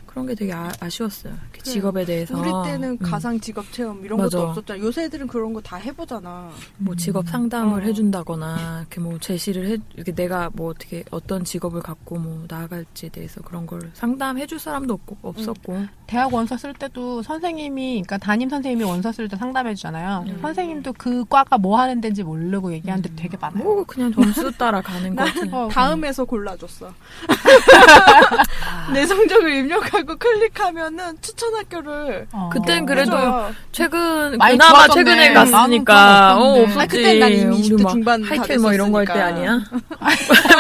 [0.06, 1.34] 그런 게 되게 아, 아쉬웠어요.
[1.34, 1.64] 이렇게 그래.
[1.72, 2.38] 직업에 대해서.
[2.38, 2.98] 우리 때는 음.
[2.98, 4.38] 가상 직업 체험 이런 맞아.
[4.38, 4.80] 것도 없었잖아.
[4.80, 6.50] 요새 애들은 그런 거 다 해보잖아.
[6.78, 7.86] 뭐 직업 상담을 어.
[7.86, 13.42] 해준다거나 이렇게 뭐 제시를 해 이렇게 내가 뭐 어떻게 어떤 직업을 갖고 뭐 나아갈지에 대해서
[13.42, 19.12] 그런 걸 상담해줄 사람도 없고 없었고 대학 원서 쓸 때도 선생님이, 그러니까 담임 선생님이 원서
[19.12, 20.24] 쓸 때 상담해 주잖아요.
[20.28, 20.40] 음.
[20.42, 23.64] 선생님도 그 과가 뭐 하는 데인지 모르고 얘기하는 데 되게 많아요.
[23.64, 25.48] 뭐 그냥 점수 따라 가는 거지.
[25.52, 26.79] 어, 다음에서 골라줬어.
[28.94, 32.50] 내 성적을 입력하고 클릭하면은 추천 학교를 어.
[32.52, 33.52] 그땐 그래도 해줘요.
[33.72, 35.04] 최근 많이 그나마 좋아졌네.
[35.12, 36.62] 최근에 갔으니까 어.
[36.64, 36.80] 없었지.
[36.80, 39.14] 아, 그땐 난 이미 20대 우리 막 중반 다 하이텔 뭐 이런 거 할 때.
[39.20, 39.60] 아니야?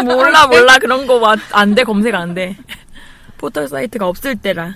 [0.05, 1.19] 몰라 몰라 그런 거
[1.53, 2.55] 안 돼 검색 안 돼.
[3.37, 4.73] 포털 사이트가 없을 때라.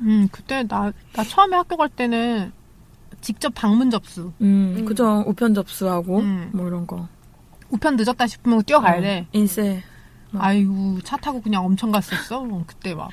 [0.00, 2.52] 음, 그때 나, 나 처음에 학교 갈 때는
[3.20, 4.32] 직접 방문 접수.
[4.40, 4.84] 음, 음.
[4.84, 6.50] 그죠 우편 접수하고 음.
[6.52, 7.08] 뭐 이런 거.
[7.70, 9.20] 우편 늦었다 싶으면 뛰어가야 돼.
[9.26, 9.82] 어, 인쇄.
[10.38, 12.46] 아이고 차 타고 그냥 엄청 갔었어.
[12.66, 13.10] 그때 막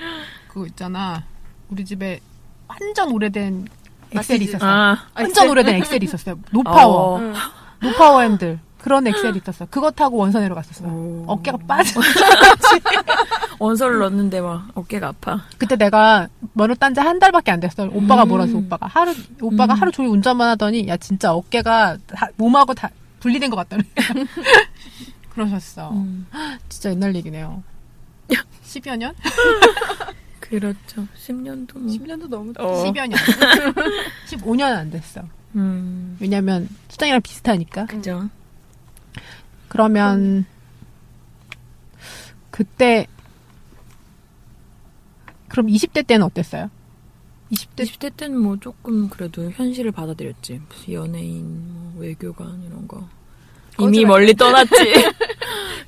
[0.48, 1.24] 그거 있잖아.
[1.70, 2.20] 우리 집에
[2.68, 3.68] 완전 오래된
[4.12, 4.46] 엑셀이.
[4.46, 4.66] 있었어.
[4.66, 6.40] 아, 완전 오래된 엑셀이 있었어요.
[6.52, 7.20] no power, 어.
[7.20, 7.34] 응.
[7.82, 9.66] no power 핸들 그런 엑셀이 있었어.
[9.70, 10.86] 그거 타고 원서 내러 갔었어.
[10.86, 11.26] 오.
[11.28, 12.00] 어깨가 빠져.
[13.60, 15.42] 원서를 넣는데 막 어깨가 아파.
[15.58, 17.84] 그때 내가 면허 딴 지 한 달밖에 안 됐어.
[17.92, 18.30] 오빠가 음.
[18.30, 19.82] 몰아서 오빠가 하루 오빠가 음.
[19.82, 23.84] 하루 종일 운전만 하더니 야 진짜 어깨가 다- 몸하고 다 분리된 것 같다는.
[25.38, 25.92] 그러셨어.
[25.92, 26.26] 음.
[26.68, 27.64] 진짜 옛날 얘기네요.
[28.66, 29.14] 10여 년?
[30.40, 31.08] 그렇죠.
[31.16, 31.94] 10년도 뭐.
[31.94, 32.84] 10년도 너무 어.
[32.84, 33.12] 10여 년.
[34.28, 35.22] 15년 안 됐어.
[35.56, 36.18] 음.
[36.20, 37.86] 왜냐면 수장이랑 비슷하니까.
[37.86, 38.30] 그죠.
[39.68, 40.46] 그러면
[42.50, 43.06] 그때
[45.50, 46.72] 그럼 20대 때는 어땠어요?
[47.52, 50.62] 20대 20대 때는 뭐 조금 그래도 현실을 받아들였지.
[50.68, 53.08] 무슨 연예인, 뭐 외교관 이런 거.
[53.80, 54.06] 이미.
[54.06, 54.74] 멀리 떠났지.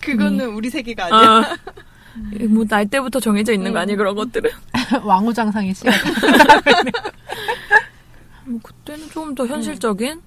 [0.01, 1.29] 그거는 우리 세계가 아니야.
[1.29, 1.57] 아,
[2.49, 4.49] 뭐날 때부터 정해져 있는 거 아니야 그런 것들은.
[5.03, 5.93] 왕후장상의 시간.
[8.45, 10.21] 뭐 그때는 조금 더 현실적인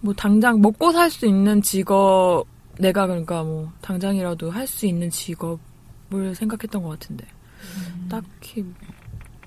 [0.00, 2.44] 뭐 당장 먹고 살 수 있는 직업
[2.78, 7.26] 내가 그러니까 뭐 당장이라도 할 수 있는 직업을 생각했던 것 같은데
[8.08, 8.64] 딱히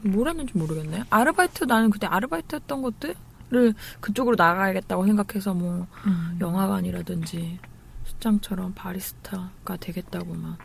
[0.01, 1.03] 뭘 했는지 모르겠네.
[1.10, 3.15] 아르바이트 나는 그때 아르바이트 했던 것들
[3.54, 6.38] 을 그쪽으로 나가야겠다고 생각해서 뭐 음.
[6.42, 7.60] 영화관이라든지
[8.04, 10.58] 수장처럼 바리스타가 되겠다고 막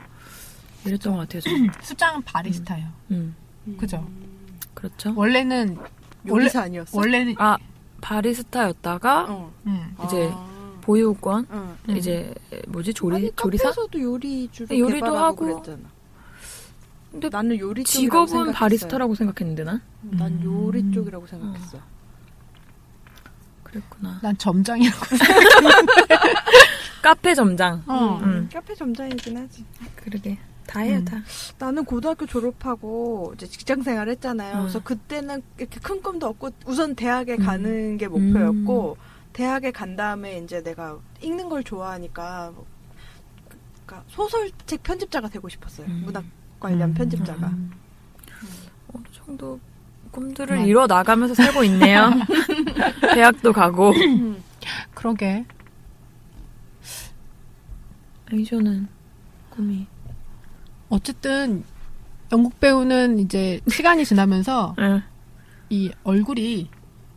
[0.84, 1.40] 이랬던 것 같아요.
[1.42, 1.70] 저는.
[1.80, 2.88] 수장은 바리스타예요.
[3.12, 3.36] 음,
[3.78, 4.04] 그죠?
[4.74, 5.12] 그렇죠.
[5.14, 5.78] 원래는
[6.28, 6.98] 원래 아니었어?
[6.98, 7.56] 원래는 아
[8.00, 9.52] 바리스타였다가 어.
[9.66, 9.94] 음.
[10.04, 10.78] 이제 아.
[10.80, 11.76] 보유권 응.
[11.88, 11.96] 음.
[11.96, 12.34] 이제
[12.66, 15.36] 뭐지 조리 아니, 조리사 카페에서도 요리 주로 요리도 개발하고 하고.
[15.62, 15.88] 그랬잖아.
[17.12, 18.58] 근데 나는 요리 쪽이라고 직업은 생각했어요.
[18.58, 20.92] 바리스타라고 생각했는데 난 난 요리 음.
[20.92, 21.78] 쪽이라고 생각했어.
[23.72, 25.06] 그랬구나 난 점장이라고.
[27.02, 28.20] 카페 점장 어.
[28.22, 28.48] 음.
[28.52, 29.64] 카페 점장이긴 하지.
[29.96, 31.04] 그러게 다 해요 음.
[31.04, 31.20] 다
[31.58, 34.56] 나는 고등학교 졸업하고 이제 직장 생활 했잖아요.
[34.56, 34.60] 음.
[34.60, 37.44] 그래서 그때는 이렇게 큰 꿈도 없고 우선 대학에 음.
[37.44, 38.96] 가는 게 목표였고
[39.32, 42.66] 대학에 간 다음에 이제 내가 읽는 걸 좋아하니까 뭐,
[43.86, 45.86] 그러니까 소설책 편집자가 되고 싶었어요.
[45.86, 46.02] 음.
[46.04, 46.24] 문학
[46.60, 46.94] 관련 음.
[46.94, 47.48] 편집자가.
[47.48, 47.72] 음.
[48.92, 49.58] 어느 정도
[50.12, 50.66] 꿈들을 맞아.
[50.68, 52.10] 이뤄 나가면서 살고 있네요
[53.14, 54.42] 대학도 가고 음.
[54.94, 55.44] 그러게.
[58.32, 58.88] 애니쇼는
[59.50, 59.86] 꿈이
[60.88, 61.64] 어쨌든
[62.30, 65.02] 영국 배우는 이제 시간이 지나면서 응.
[65.68, 66.70] 이 얼굴이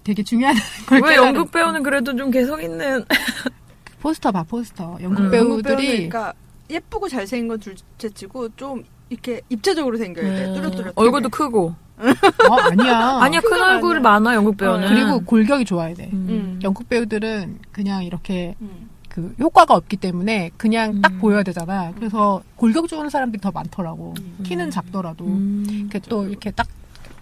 [0.03, 3.03] 되게 중요하다는 걸왜 연극 배우는 그래도 좀 개성 있는
[4.01, 5.25] 포스터 봐 포스터 영국 음.
[5.25, 6.33] 영국 배우는 배우들이 그러니까
[6.69, 10.45] 예쁘고 잘생긴 건 둘째치고 좀 이렇게 입체적으로 생겨야 돼.
[10.47, 10.93] 음, 뚜렷뚜렷.
[10.95, 14.01] 얼굴도 크고 어 아니야 아니야 큰 얼굴 아니야.
[14.09, 16.27] 많아 영국 배우는 그리고 골격이 좋아야 돼 음.
[16.29, 16.59] 음.
[16.63, 18.89] 영국 배우들은 그냥 이렇게 음.
[19.09, 21.19] 그 효과가 없기 때문에 그냥 딱 음.
[21.19, 24.43] 보여야 되잖아 그래서 골격 좋은 사람들이 더 많더라고 음.
[24.43, 25.65] 키는 작더라도 음.
[25.69, 26.67] 이렇게 또 이렇게 딱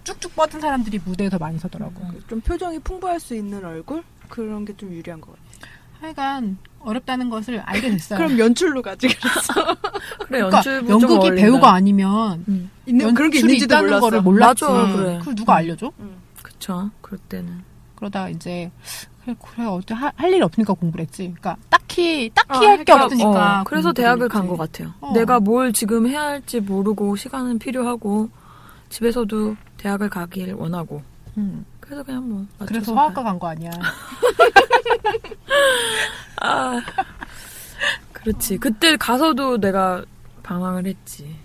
[0.02, 2.20] 쭉쭉 뻗은 사람들이 무대에 더 많이 서더라고 음.
[2.28, 5.43] 좀 표정이 풍부할 수 있는 얼굴 그런 게 좀 유리한 것 같아.
[6.04, 9.54] 하여간 어렵다는 것을 알게 됐어요 그럼 연출로 가지 그랬어.
[10.26, 11.42] 그래 그러니까 연출부 좀 연극이 어울린다.
[11.42, 12.70] 배우가 아니면 음.
[12.86, 14.00] 있는 그런 게 있는지도 있다는 몰랐어.
[14.00, 15.18] 거를 몰랐지 맞아, 그래.
[15.18, 15.92] 그걸 누가 알려줘?
[15.98, 16.16] 음.
[16.42, 17.62] 그쵸 그럴 때는
[17.96, 18.70] 그러다가 이제
[19.24, 21.22] 그래, 그래 어때 할일 없으니까 공부를 했지.
[21.40, 23.60] 그러니까 딱히 딱히 어, 할게 그러니까, 없으니까.
[23.60, 24.28] 어, 그래서 대학을.
[24.28, 24.92] 간 것 같아요.
[25.00, 25.12] 어.
[25.14, 28.28] 내가 뭘 지금 해야 할지 모르고 시간은 필요하고
[28.90, 31.02] 집에서도 대학을 가길 원하고
[31.38, 33.70] 음, 그래서 그냥 뭐 맞춰서 그래서 가- 화학과 간 거 아니야.
[36.40, 36.80] 아
[38.12, 40.04] 그렇지 그때 가서도 내가
[40.42, 41.36] 방황을 했지.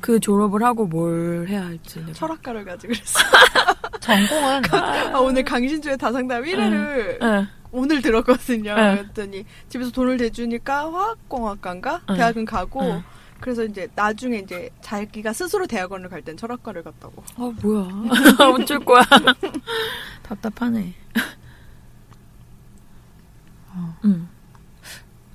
[0.00, 2.12] 그 졸업을 하고 뭘 해야 할지 내가.
[2.12, 3.18] 철학과를 가지 그랬어.
[4.00, 7.46] 전공은 아, 오늘 강신주의 다상담 1회를 응.
[7.72, 8.74] 오늘 들었거든요.
[8.74, 8.96] 네.
[8.98, 12.16] 그랬더니 집에서 돈을 대주니까 화학공학과인가 네.
[12.16, 13.02] 대학은 가고 네.
[13.40, 17.22] 그래서 이제 나중에 이제 자기가 스스로 대학원을 갈 땐 철학과를 갔다고.
[17.36, 17.88] 아 뭐야
[18.54, 19.02] 어쩔 거야
[20.22, 20.94] 답답하네.
[23.74, 23.96] 어.
[24.04, 24.28] 응.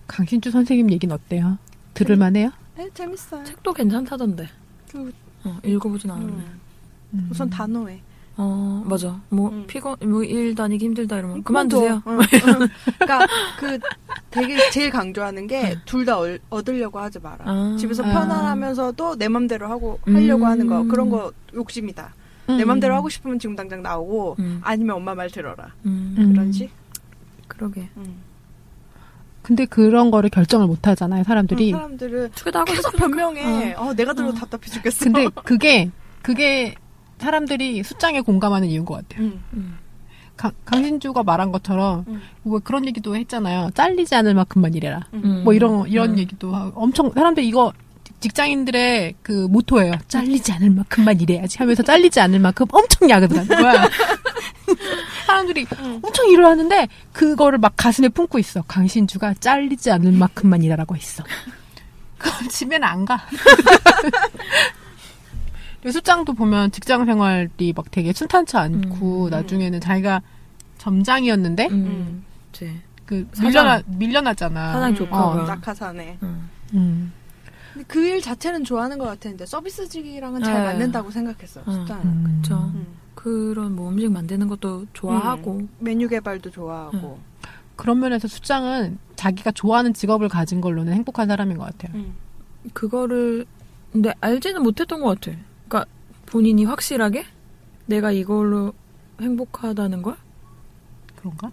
[0.07, 1.57] 강신주 선생님 얘기는 어때요?
[1.93, 2.51] 들을 만해요?
[2.75, 3.43] 네, 재밌어요.
[3.45, 4.49] 책도 괜찮다던데.
[4.91, 6.31] 그, 어, 읽어보진 않았네.
[6.33, 6.59] 음,
[7.13, 7.27] 음.
[7.31, 8.01] 우선 단호해.
[8.37, 9.19] 어 맞아.
[9.29, 9.65] 뭐 음.
[9.67, 12.01] 피곤 뭐 일 다니기 힘들다 이러면 그만두세요.
[12.07, 12.19] 응, 응.
[12.99, 13.27] 그러니까
[13.59, 13.77] 그
[14.31, 16.17] 되게 제일 강조하는 게 둘 다
[16.49, 17.37] 얻으려고 하지 마라.
[17.45, 17.75] 아.
[17.79, 18.07] 집에서 아.
[18.11, 20.49] 편안하면서 내 맘대로 하고 하려고 음.
[20.49, 22.13] 하는 거 그런 거 욕심이다.
[22.47, 24.59] 내 맘대로 하고 싶으면 지금 당장 나오고 음.
[24.63, 25.73] 아니면 엄마 말 들어라.
[25.85, 26.15] 음.
[26.17, 26.31] 음.
[26.33, 26.69] 그런 식.
[27.47, 27.89] 그러게.
[27.97, 28.15] 음.
[29.41, 31.71] 근데 그런 거를 결정을 못 하잖아요, 사람들이.
[31.71, 33.07] 사람들은 두개 다 하고 계속 싶으니까.
[33.07, 33.73] 변명해.
[33.73, 34.39] 어, 내가 들어도 어.
[34.39, 35.05] 답답해 죽겠어.
[35.05, 35.89] 근데 그게
[36.21, 36.75] 그게
[37.21, 39.27] 사람들이 숫장에 공감하는 이유인 것 같아요.
[39.27, 39.43] 음.
[39.53, 39.77] 음.
[40.35, 42.21] 강, 강신주가 말한 것처럼 음.
[42.41, 43.69] 뭐 그런 얘기도 했잖아요.
[43.75, 45.05] 잘리지 않을 만큼만 일해라.
[45.13, 45.41] 음.
[45.43, 46.17] 뭐 이런 이런 음.
[46.17, 47.71] 얘기도 하고 엄청 사람들 이거
[48.19, 49.93] 직장인들의 그 모토예요.
[50.07, 53.89] 잘리지 않을 만큼만 일해야지 하면서 잘리지 않을 만큼 엄청 야근을 하는 거야.
[55.25, 55.99] 사람들이 음.
[56.03, 58.63] 엄청 일을 하는데 그거를 막 가슴에 품고 있어.
[58.63, 61.23] 강신주가 잘리지 않을 만큼만 일하라고 했어.
[62.17, 63.21] 그럼 집에는 안 가.
[65.89, 69.29] 수장도 보면 직장 생활이 막 되게 순탄치 않고 음.
[69.29, 70.21] 나중에는 자기가
[70.77, 72.23] 점장이었는데 음.
[72.51, 73.27] 이제 그.
[73.41, 74.73] 밀려나 밀려났잖아.
[74.73, 74.95] 사장 음.
[74.95, 75.25] 조카가.
[75.27, 76.17] 어, 낙하사네.
[76.23, 76.49] 음.
[76.73, 77.13] 음.
[77.73, 80.63] 근데 그일 자체는 좋아하는 것 같았는데 서비스직이랑은 잘 네.
[80.65, 81.61] 맞는다고 생각했어.
[81.67, 81.71] 음.
[81.73, 82.03] 숫자는.
[82.05, 82.39] 음.
[82.41, 82.71] 그쵸.
[82.75, 82.87] 음.
[83.15, 85.67] 그런 뭐 음식 만드는 것도 좋아하고.
[85.79, 87.19] 메뉴 개발도 좋아하고.
[87.75, 91.97] 그런 면에서 수장은 자기가 좋아하는 직업을 가진 걸로는 행복한 사람인 것 같아요.
[91.99, 92.13] 음.
[92.73, 93.45] 그거를
[93.91, 95.37] 근데 알지는 못했던 것 같아.
[95.71, 95.85] 그러니까
[96.25, 97.25] 본인이 확실하게
[97.85, 98.73] 내가 이걸로
[99.21, 100.17] 행복하다는 걸
[101.15, 101.49] 그런가?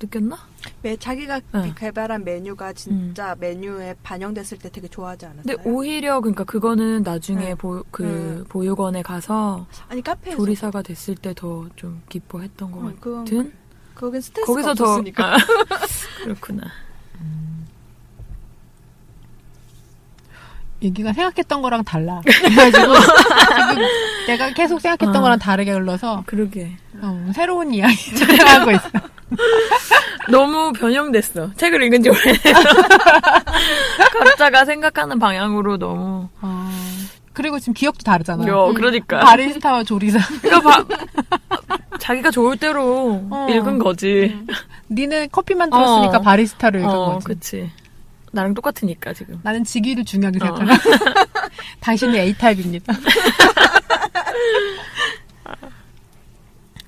[0.00, 0.36] 느꼈나?
[0.82, 1.72] 매, 자기가 네.
[1.76, 5.56] 개발한 메뉴가 진짜 메뉴에 반영됐을 때 되게 좋아하지 않았어요?
[5.56, 7.54] 근데 오히려 그러니까 그거는 나중에 네.
[7.54, 8.02] 보, 그
[8.42, 8.44] 네.
[8.48, 13.52] 보육원에 가서 아니 카페에서 조리사가 됐을 때 더 좀 기뻐했던 것 응, 그건 같은.
[13.94, 15.34] 거긴 스트레스가 거기서 더 없었으니까.
[15.34, 15.36] 아,
[16.24, 16.62] 그렇구나.
[20.82, 22.20] 얘기가 생각했던 거랑 달라.
[22.24, 23.86] 그래가지고 지금
[24.26, 25.20] 내가 계속 생각했던 어.
[25.20, 26.72] 거랑 다르게 흘러서 그러게.
[27.00, 28.88] 어, 새로운 이야기 찾아가고 있어.
[30.30, 31.52] 너무 변형됐어.
[31.56, 32.60] 책을 읽은 지 오래돼서.
[34.12, 36.28] 각자가 생각하는 방향으로 너무.
[36.40, 36.70] 어,
[37.32, 38.46] 그리고 지금 기억도 다르잖아.
[38.46, 39.20] 요, 그러니까.
[39.20, 40.18] 바리스타와 조리사.
[40.42, 40.84] 그러니까 바,
[41.98, 43.46] 자기가 좋을 대로 어.
[43.48, 44.38] 읽은 거지.
[44.90, 46.20] 니는 커피만 들었으니까 어.
[46.20, 47.24] 바리스타를 읽은 어, 거지.
[47.26, 47.70] 그치.
[48.32, 49.38] 나랑 똑같으니까, 지금.
[49.42, 50.46] 나는 직위를 중요하게 어.
[50.56, 50.78] 생각하라.
[51.80, 52.92] 당신은 A타입입니다.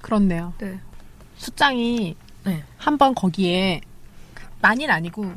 [0.01, 0.53] 그렇네요.
[0.59, 0.79] 네.
[1.37, 2.63] 수장이 네.
[2.77, 3.81] 한번 거기에
[4.35, 5.33] 그- 많이는 아니고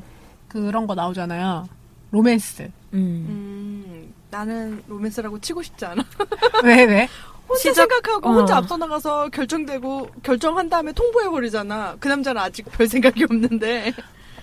[0.48, 1.68] 그런 거 나오잖아요.
[2.12, 2.64] 로맨스.
[2.94, 3.26] 음.
[3.30, 6.04] 음, 나는 로맨스라고 치고 싶지 않아.
[6.64, 7.10] 왜 왜?
[7.48, 8.34] 혼자 시작- 생각하고 어.
[8.34, 11.96] 혼자 앞서 나가서 결정되고 결정한 다음에 통보해 버리잖아.
[12.00, 13.94] 그 남자는 아직 별 생각이 없는데.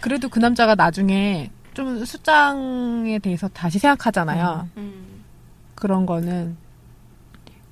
[0.05, 4.69] 그래도 그 남자가 나중에 좀 수장에 대해서 다시 생각하잖아요.
[4.77, 5.23] 음.
[5.75, 6.59] 그런 거는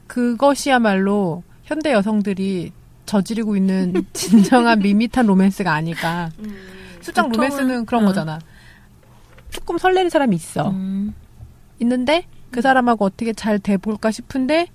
[0.07, 2.73] 그것이야말로 현대 여성들이
[3.05, 6.31] 저지르고 있는 진정한 밋밋한 로맨스가 아닐까.
[6.39, 6.57] 음.
[7.03, 8.07] 수장 보통은- 로맨스는 그런 어.
[8.07, 8.39] 거잖아.
[9.51, 10.71] 조금 설레는 사람이 있어.
[10.71, 11.15] 음.
[11.81, 14.69] 있는데 그 사람하고 어떻게 잘 돼볼까 싶은데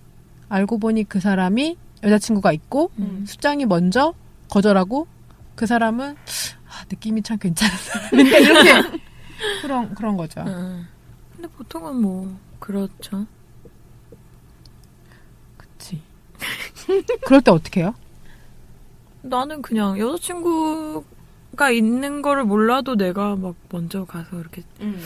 [0.47, 3.25] 알고 보니 그 사람이 여자친구가 있고 음.
[3.27, 4.13] 수장이 먼저
[4.47, 5.07] 거절하고
[5.55, 6.56] 그 사람은 아,
[6.89, 8.99] 느낌이 참 괜찮은 사람인데 이렇게
[9.61, 10.41] 그런 그런 거죠.
[10.41, 10.87] 음.
[11.33, 13.25] 근데 보통은 뭐, 그렇죠.
[15.57, 16.01] 그치.
[17.25, 17.93] 그럴 때 어떻게 해요?
[19.21, 24.99] 나는 그냥 여자친구가 있는 거를 몰라도 내가 막 먼저 가서 이렇게 음.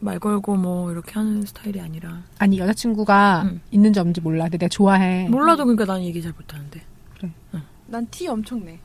[0.00, 2.22] 말 걸고 뭐 이렇게 하는 스타일이 아니라.
[2.38, 3.60] 아니 여자친구가 음.
[3.70, 4.44] 있는지 없는지 몰라.
[4.44, 5.28] 근데 내가 좋아해.
[5.28, 6.82] 몰라도 그러니까 난 얘기 잘 못하는데.
[7.90, 8.78] 난티 엄청 내.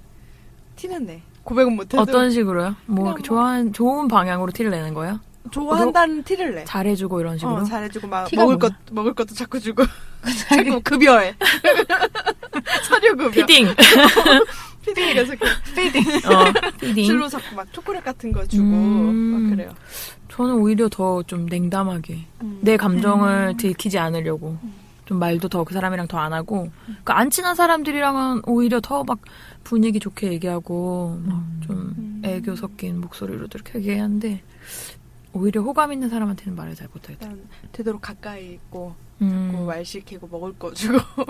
[0.76, 1.22] 티는 내.
[1.46, 2.76] 고백은 못해도 어떤 식으로요?
[2.88, 5.20] 뭐 그냥 이렇게 뭐- 좋아한, 좋은 방향으로 티를 내는 거예요?
[5.52, 6.64] 좋아한다는 티를 내.
[6.66, 7.58] 잘해주고 이런 식으로?
[7.58, 8.58] 어, 잘해주고 막 먹을?
[8.58, 9.84] 것 먹을 것도 자꾸 주고
[10.50, 11.36] 자꾸 급여해.
[12.90, 13.30] 사료 급여.
[13.30, 13.68] 피딩!
[14.86, 15.36] 피딩 계속
[15.76, 16.02] 페이딩.
[16.02, 17.06] 어, 피딩.
[17.06, 19.16] 술로 자꾸 막 초콜릿 같은 거 주고 음.
[19.50, 19.72] 막 그래요.
[20.30, 22.60] 저는 오히려 더 좀 냉담하게 음.
[22.62, 24.58] 내 감정을 들키지 않으려고
[25.06, 29.20] 좀 말도 더 그 사람이랑 더 안 하고 그러니까 안 친한 사람들이랑은 오히려 더 막
[29.64, 32.22] 분위기 좋게 얘기하고 막좀 음.
[32.24, 34.42] 애교 섞인 목소리로도 이렇게 얘기하는데
[35.34, 37.28] 오히려 호감 있는 사람한테는 말을 잘 못하겠다.
[37.28, 39.50] 일단 되도록 가까이 있고 음.
[39.54, 40.98] 뭐말 시키고 먹을 거 주고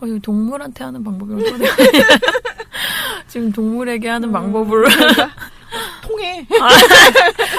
[0.00, 1.66] 어, 이거 동물한테 하는 다르네.
[3.28, 4.84] 지금 동물에게 하는 방법을
[6.02, 6.46] 통해.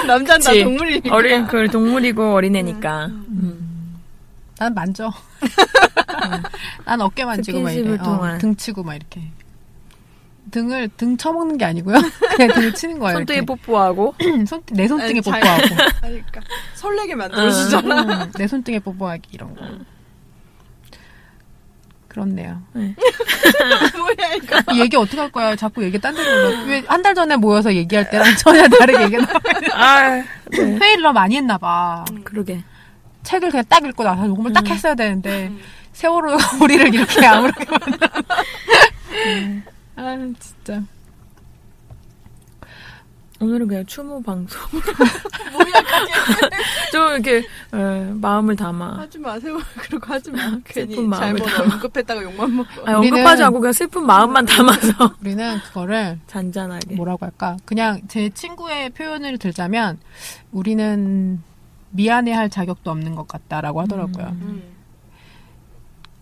[0.06, 0.64] 남자는 다 그치.
[0.64, 1.14] 동물이니까.
[1.14, 3.06] 어린 그 동물이고 어린애니까.
[3.06, 3.26] 음.
[3.28, 3.67] 음.
[4.58, 5.12] 난 만져.
[6.84, 7.96] 난 어깨 만지고 막 이래.
[8.00, 8.38] 어.
[8.38, 9.22] 등 치고 막 이렇게.
[10.50, 11.96] 등을 등 쳐먹는 게 아니고요.
[12.36, 13.18] 그냥 등을 치는 거예요.
[13.18, 13.46] 손등에 이렇게.
[13.46, 14.14] 뽀뽀하고
[14.48, 15.62] 손, 내 손등에 아니, 잘- 뽀뽀하고.
[16.00, 16.40] 그러니까
[16.74, 18.02] 설레게 만들어주잖아.
[18.24, 19.64] 음, 내 손등에 뽀뽀하기 이런 거.
[22.08, 22.62] 그렇네요.
[22.72, 24.72] 뭐야 이거.
[24.74, 25.54] 이 얘기 어떻게 할 거야?
[25.54, 26.64] 자꾸 얘기 딴 데로.
[26.66, 29.38] 왜한 달 전에 모여서 얘기할 때랑 전혀 다르게 얘기 나와.
[29.74, 30.08] 아,
[30.50, 30.62] 네.
[30.80, 32.04] 회의를 너무 많이 했나 봐.
[32.24, 32.64] 그러게.
[33.22, 34.68] 책을 그냥 딱 읽고 나서 녹음을 딱 음.
[34.68, 35.60] 했어야 되는데 음.
[35.92, 38.08] 세월호 우리를 이렇게 아무렇게 만나.
[39.96, 40.82] 아 진짜.
[43.40, 44.60] 오늘은 그냥 추모 방송.
[45.52, 45.64] 뭐야
[46.90, 47.36] 좀 이렇게
[47.72, 48.98] 에, 마음을 담아.
[48.98, 49.56] 하지 마세요.
[49.76, 50.38] 그러고 하지 마.
[50.64, 51.74] 괜히 슬픈 마음을 담아.
[51.74, 52.68] 언급했다가 욕만 먹어.
[52.84, 56.96] 아니, 우리는- 언급하지 않고 그냥 슬픈 마음만 담아서 우리는 그거를 잔잔하게.
[56.96, 57.56] 뭐라고 할까?
[57.64, 59.98] 그냥 제 친구의 표현을 들자면
[60.50, 61.40] 우리는
[61.90, 64.26] 미안해할 자격도 없는 것 같다라고 하더라고요.
[64.26, 64.40] 음.
[64.42, 64.62] 음.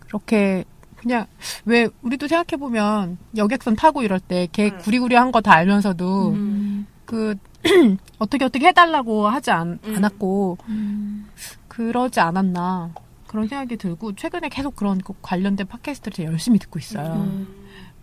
[0.00, 0.64] 그렇게
[0.96, 1.26] 그냥
[1.64, 4.79] 왜 우리도 생각해 보면 여객선 타고 이럴 때걔 음.
[4.79, 6.87] 구리구리한 거 다 알면서도 음.
[7.05, 7.37] 그
[8.18, 9.96] 어떻게 어떻게 해달라고 하지 않, 음.
[9.96, 11.26] 않았고 음.
[11.68, 12.92] 그러지 않았나
[13.26, 17.12] 그런 생각이 들고 최근에 계속 그런 그 관련된 팟캐스트를 제가 열심히 듣고 있어요.
[17.14, 17.48] 음.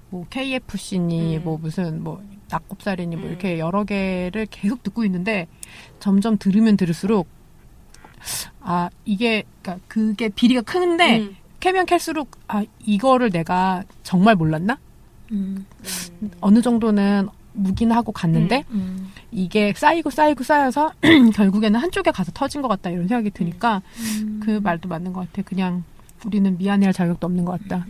[0.09, 1.43] 뭐 KFC니 음.
[1.43, 3.29] 뭐 무슨 뭐 낙곱살이니 뭐 음.
[3.29, 5.47] 이렇게 여러 개를 계속 듣고 있는데
[5.99, 7.27] 점점 들으면 들을수록
[8.61, 11.35] 아 이게 그러니까 그게 비리가 크는데 음.
[11.59, 14.77] 캐면 캘수록 아 이거를 내가 정말 몰랐나
[15.31, 15.65] 음.
[16.21, 16.31] 음.
[16.41, 19.11] 어느 정도는 묵인하고 갔는데 음.
[19.31, 20.91] 이게 쌓이고 쌓이고 쌓여서
[21.35, 23.81] 결국에는 한쪽에 가서 터진 것 같다 이런 생각이 드니까
[24.21, 24.41] 음.
[24.43, 25.83] 그 말도 맞는 것 같아 그냥
[26.25, 27.85] 우리는 미안해할 자격도 없는 것 같다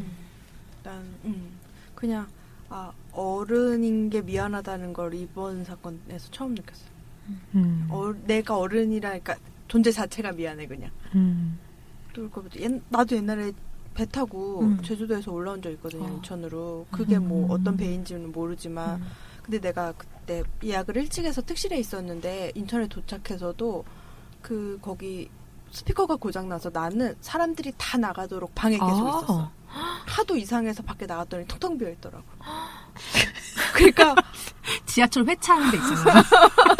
[0.83, 1.49] 난 음,
[1.95, 2.27] 그냥
[2.69, 6.81] 아 어른인 게 미안하다는 걸 이번 사건에서 처음 느꼈어.
[7.55, 7.87] 음.
[7.89, 9.35] 어, 내가 어른이라 그러니까
[9.73, 10.91] 존재 자체가 미안해 그냥.
[11.15, 11.57] 음.
[12.13, 13.51] 또 그거 옛, 나도 옛날에
[13.95, 14.79] 배 타고 음.
[14.83, 16.07] 제주도에서 올라온 적 있거든요 어.
[16.09, 16.85] 인천으로.
[16.91, 17.49] 그게 뭐 음.
[17.49, 19.07] 어떤 배인지는 모르지만 음.
[19.41, 23.83] 근데 내가 그때 예약을 일찍 해서 특실에 있었는데 인천에 도착해서도
[24.43, 25.27] 그 거기
[25.71, 29.09] 스피커가 고장 나서 나는 사람들이 다 나가도록 방에 계속 아.
[29.09, 29.51] 있었어.
[30.05, 32.23] 하도 이상해서 밖에 나갔더니 텅텅 비어 있더라고.
[33.73, 34.15] 그러니까
[34.85, 36.23] 지하철 회차하는 데 있잖아요.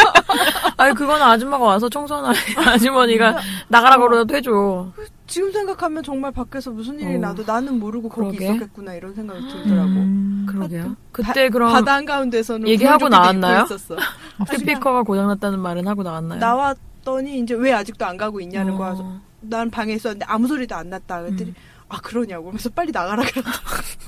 [0.78, 2.32] 아니 그거는 아줌마가 와서 청소하는
[2.66, 3.36] 아주머니가
[3.68, 4.92] 나가라고라도 해줘.
[5.28, 7.20] 지금 생각하면 정말 밖에서 무슨 일이 어.
[7.20, 8.46] 나도 나는 모르고 거기 그러게.
[8.56, 9.90] 있었겠구나 이런 생각이 들더라고.
[9.90, 10.46] 음.
[10.50, 10.96] 그러게요.
[11.12, 13.64] 그때 그럼 바다 한가운데서는 얘기하고 나왔나요?
[13.64, 13.96] 있었어.
[14.52, 16.40] 스피커가 고장났다는 말은 하고 나왔나요?
[16.40, 18.78] 나왔더니 이제 왜 아직도 안 가고 있냐는 어.
[18.78, 19.22] 거야.
[19.42, 21.22] 난 방에 있었는데 아무 소리도 안 났다.
[21.22, 21.56] 그랬더니 음.
[21.94, 22.50] 아 그러냐고.
[22.50, 23.52] 그래서 빨리 나가라 그랬다.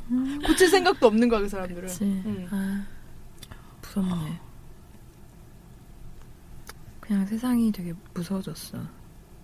[0.47, 1.89] 고칠 생각도 없는 거야 그 사람들은.
[2.01, 2.47] 응.
[2.49, 2.83] 아,
[3.83, 4.39] 무섭네.
[6.99, 8.79] 그냥 세상이 되게 무서워졌어.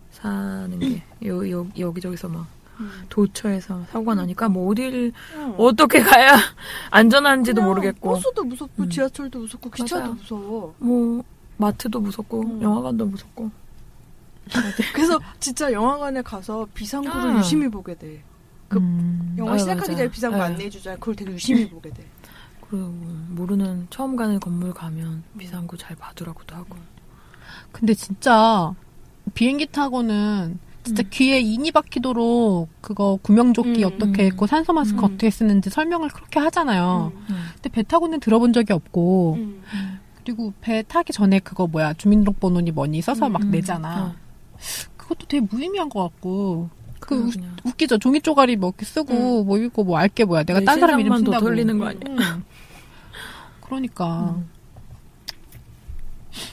[0.09, 1.03] 사는 게.
[1.23, 2.47] 요, 요, 여기저기서 막
[2.79, 2.89] 음.
[3.09, 5.53] 도처에서 사고가 나니까 뭐 어딜 응.
[5.59, 6.35] 어떻게 가야
[6.89, 8.13] 안전한지도 모르겠고.
[8.13, 8.89] 버스도 무섭고 음.
[8.89, 10.13] 지하철도 무섭고 기차도 맞아요.
[10.15, 10.75] 무서워.
[10.79, 11.23] 뭐
[11.57, 12.61] 마트도 무섭고 음.
[12.63, 13.51] 영화관도 무섭고.
[14.95, 17.37] 그래서 진짜 영화관에 가서 비상구를 아.
[17.37, 18.23] 유심히 보게 돼.
[18.71, 19.35] 그 음.
[19.37, 19.85] 영화 아, 시작하기.
[19.97, 20.43] 전에 비상구 네.
[20.43, 20.95] 안내해 주잖아.
[20.95, 22.05] 그걸 되게 유심히 보게 돼.
[22.61, 26.77] 그리고 뭐 모르는 처음 가는 건물 가면 비상구 잘 봐두라고도 하고.
[27.73, 28.73] 근데 진짜
[29.33, 31.09] 비행기 타고는 진짜 음.
[31.11, 34.27] 귀에 인이 박히도록 그거 구명조끼 음, 어떻게 음.
[34.27, 35.03] 했고 산소 마스크 음.
[35.03, 37.11] 어떻게 쓰는지 설명을 그렇게 하잖아요.
[37.13, 37.25] 음.
[37.29, 37.45] 음.
[37.55, 39.61] 근데 배 타고는 들어본 적이 없고 음.
[40.23, 43.51] 그리고 배 타기 전에 그거 뭐야 주민등록번호니 뭐니 써서 막 음.
[43.51, 44.05] 내잖아.
[44.05, 44.15] 어.
[44.95, 46.69] 그것도 되게 무의미한 것 같고
[47.01, 47.55] 그 그냥.
[47.65, 47.97] 웃기죠.
[47.97, 50.43] 종이 쪼가리 뭐 이렇게 쓰고 뭐 읽고 뭐 알게 뭐야.
[50.43, 51.45] 내가 내딴 사람 이름 쓴다고.
[51.45, 52.01] 돌리는 거 아니야?
[52.07, 52.43] 음.
[53.61, 54.49] 그러니까 음.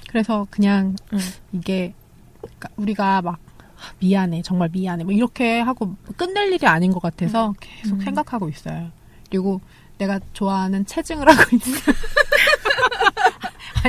[0.08, 1.18] 그래서 그냥 음.
[1.52, 1.94] 이게
[2.40, 3.38] 그러니까 우리가 막
[3.76, 8.00] 아, 미안해 정말 미안해 뭐 이렇게 하고 끝낼 일이 아닌 것 같아서 계속 음.
[8.00, 8.90] 생각하고 있어요.
[9.30, 9.60] 그리고
[9.98, 11.92] 내가 좋아하는 체증을 하고 있어.
[11.92, 11.94] 아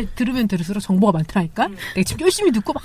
[0.01, 1.67] 니, 들으면 들을수록 정보가 많더라니까.
[1.67, 1.75] 음.
[1.95, 2.83] 내가 지금 열심히 듣고 막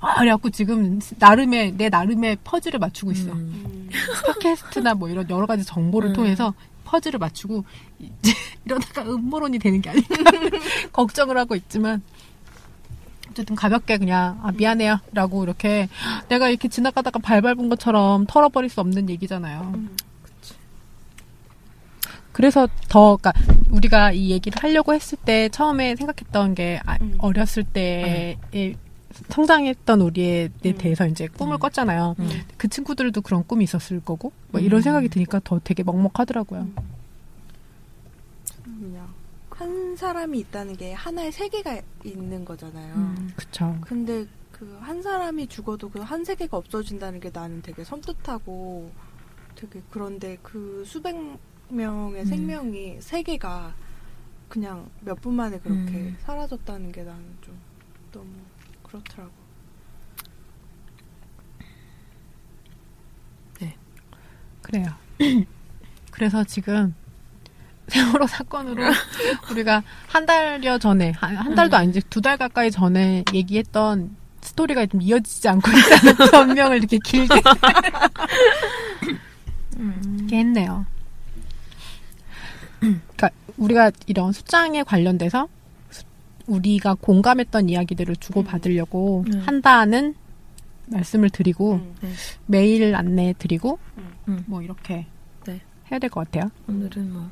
[0.00, 3.32] 아, 그래갖고 지금 나름의 내 나름의 퍼즐을 맞추고 있어.
[3.32, 3.62] 음.
[3.66, 3.90] 음.
[4.26, 6.14] 팟캐스트나 뭐 이런 여러 가지 정보를 음.
[6.14, 7.64] 통해서 퍼즐을 맞추고
[7.98, 8.32] 이제
[8.64, 10.14] 이러다가 음모론이 되는 게 아닌가
[10.92, 12.02] 걱정을 하고 있지만
[13.30, 15.88] 어쨌든 가볍게 그냥 아 미안해요라고 이렇게
[16.28, 19.72] 내가 이렇게 지나가다가 발 밟은 것처럼 털어버릴 수 없는 얘기잖아요.
[19.74, 19.90] 음.
[22.38, 23.32] 그래서 더 그러니까
[23.68, 27.16] 우리가 이 얘기를 하려고 했을 때 처음에 생각했던 게 아, 음.
[27.18, 28.36] 어렸을 때에
[29.30, 30.78] 성장했던 우리에 음.
[30.78, 31.58] 대해서 이제 꿈을 음.
[31.58, 32.14] 꿨잖아요.
[32.20, 32.28] 음.
[32.56, 34.82] 그 친구들도 그런 꿈이 있었을 거고 뭐 이런 음.
[34.82, 36.60] 생각이 드니까 더 되게 먹먹하더라고요.
[36.60, 36.76] 음.
[38.62, 39.08] 그냥
[39.50, 42.94] 한 사람이 있다는 게 하나의 세계가 있는 거잖아요.
[42.94, 43.32] 음.
[43.34, 43.76] 그쵸.
[43.80, 48.92] 근데 그 한 사람이 죽어도 그 한 세계가 없어진다는 게 나는 되게 섬뜩하고
[49.56, 51.16] 되게 그런데 그 수백
[51.70, 52.26] 명의 음.
[52.26, 53.74] 생명이 세계가
[54.48, 56.16] 그냥 몇 분 만에 그렇게 음.
[56.20, 57.58] 사라졌다는 게 나는 좀
[58.12, 58.26] 너무
[58.82, 59.30] 그렇더라고.
[64.62, 64.86] 그래요.
[66.10, 66.94] 그래서 지금
[67.88, 68.82] 세월호 사건으로
[69.50, 71.80] 우리가 한 달여 전에 한, 한 달도 음.
[71.80, 77.34] 아니지 두 달 가까이 전에 얘기했던 스토리가 좀 이어지지 않고 있다는 변명을 이렇게 길게
[79.78, 80.16] 음.
[80.18, 80.84] 이렇게 했네요.
[83.58, 85.48] 우리가 이런 수장에 관련돼서
[85.90, 86.04] 수-
[86.46, 89.42] 우리가 공감했던 이야기들을 주고 받으려고 음.
[89.44, 90.14] 한다는
[90.86, 92.14] 말씀을 드리고 음.
[92.46, 93.78] 메일 안내 드리고
[94.28, 94.44] 음.
[94.46, 95.06] 뭐 이렇게
[95.46, 95.60] 네.
[95.90, 96.50] 해야 될 것 같아요.
[96.68, 97.30] 오늘은 뭐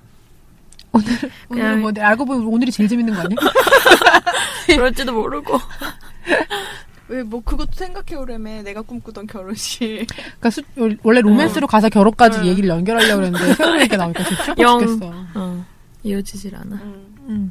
[0.93, 3.37] 오늘은 그냥- 뭐 알고 보면 오늘이 제일 재밌는 거 아니야?
[4.67, 5.59] 그럴지도 모르고
[7.09, 10.07] 왜 뭐 그것도 생각해 오래매 내가 꿈꾸던 결혼식.
[10.41, 10.63] 그러니까 수-
[11.05, 12.47] 원래 로맨스로 가서 결혼까지 음.
[12.47, 14.45] 얘기를 연결하려고 했는데 세월호 얘기 나오니까 진짜.
[14.57, 15.13] 죽겠어.
[15.37, 15.65] 어,
[16.11, 16.77] 이어지질 않아.
[16.77, 17.17] 음.
[17.29, 17.51] 음.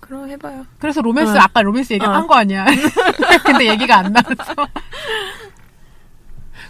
[0.00, 0.64] 그럼 해봐요.
[0.78, 1.40] 그래서 로맨스 어.
[1.40, 2.08] 아까 로맨스 얘기 어.
[2.10, 2.64] 한거 아니야?
[3.44, 4.54] 근데 얘기가 안 나왔어.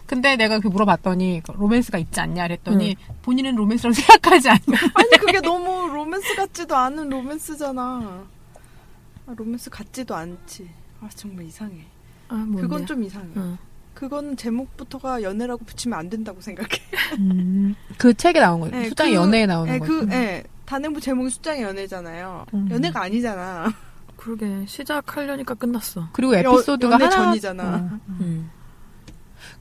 [0.06, 4.78] 근데 내가 그 물어봤더니 로맨스가 있지 않냐 그랬더니 본인은 로맨스라고 생각하지 않냐.
[4.94, 8.24] 아니 그게 너무 로맨스 같지도 않은 로맨스잖아.
[9.26, 10.68] 아, 로맨스 같지도 않지.
[11.00, 11.84] 아 정말 이상해.
[12.28, 12.46] 아?
[12.56, 13.28] 그건 좀 이상해.
[13.36, 13.58] 어.
[13.94, 16.68] 그건 제목부터가 연애라고 붙이면 안 된다고 생각해.
[17.98, 18.76] 그 책에 나온 거예요.
[18.76, 20.06] 네, 수장이 그- 연애에 나오는 예, 거죠.
[20.06, 20.44] 그, 예.
[20.66, 22.44] 단행부 제목이 수장의 연애잖아요.
[22.54, 22.68] 음.
[22.70, 23.72] 연애가 아니잖아.
[24.16, 26.08] 그러게 시작하려니까 끝났어.
[26.12, 27.62] 그리고 여- 에피소드가 연애 하나 전이잖아.
[27.64, 27.98] 어.
[28.20, 28.50] 음.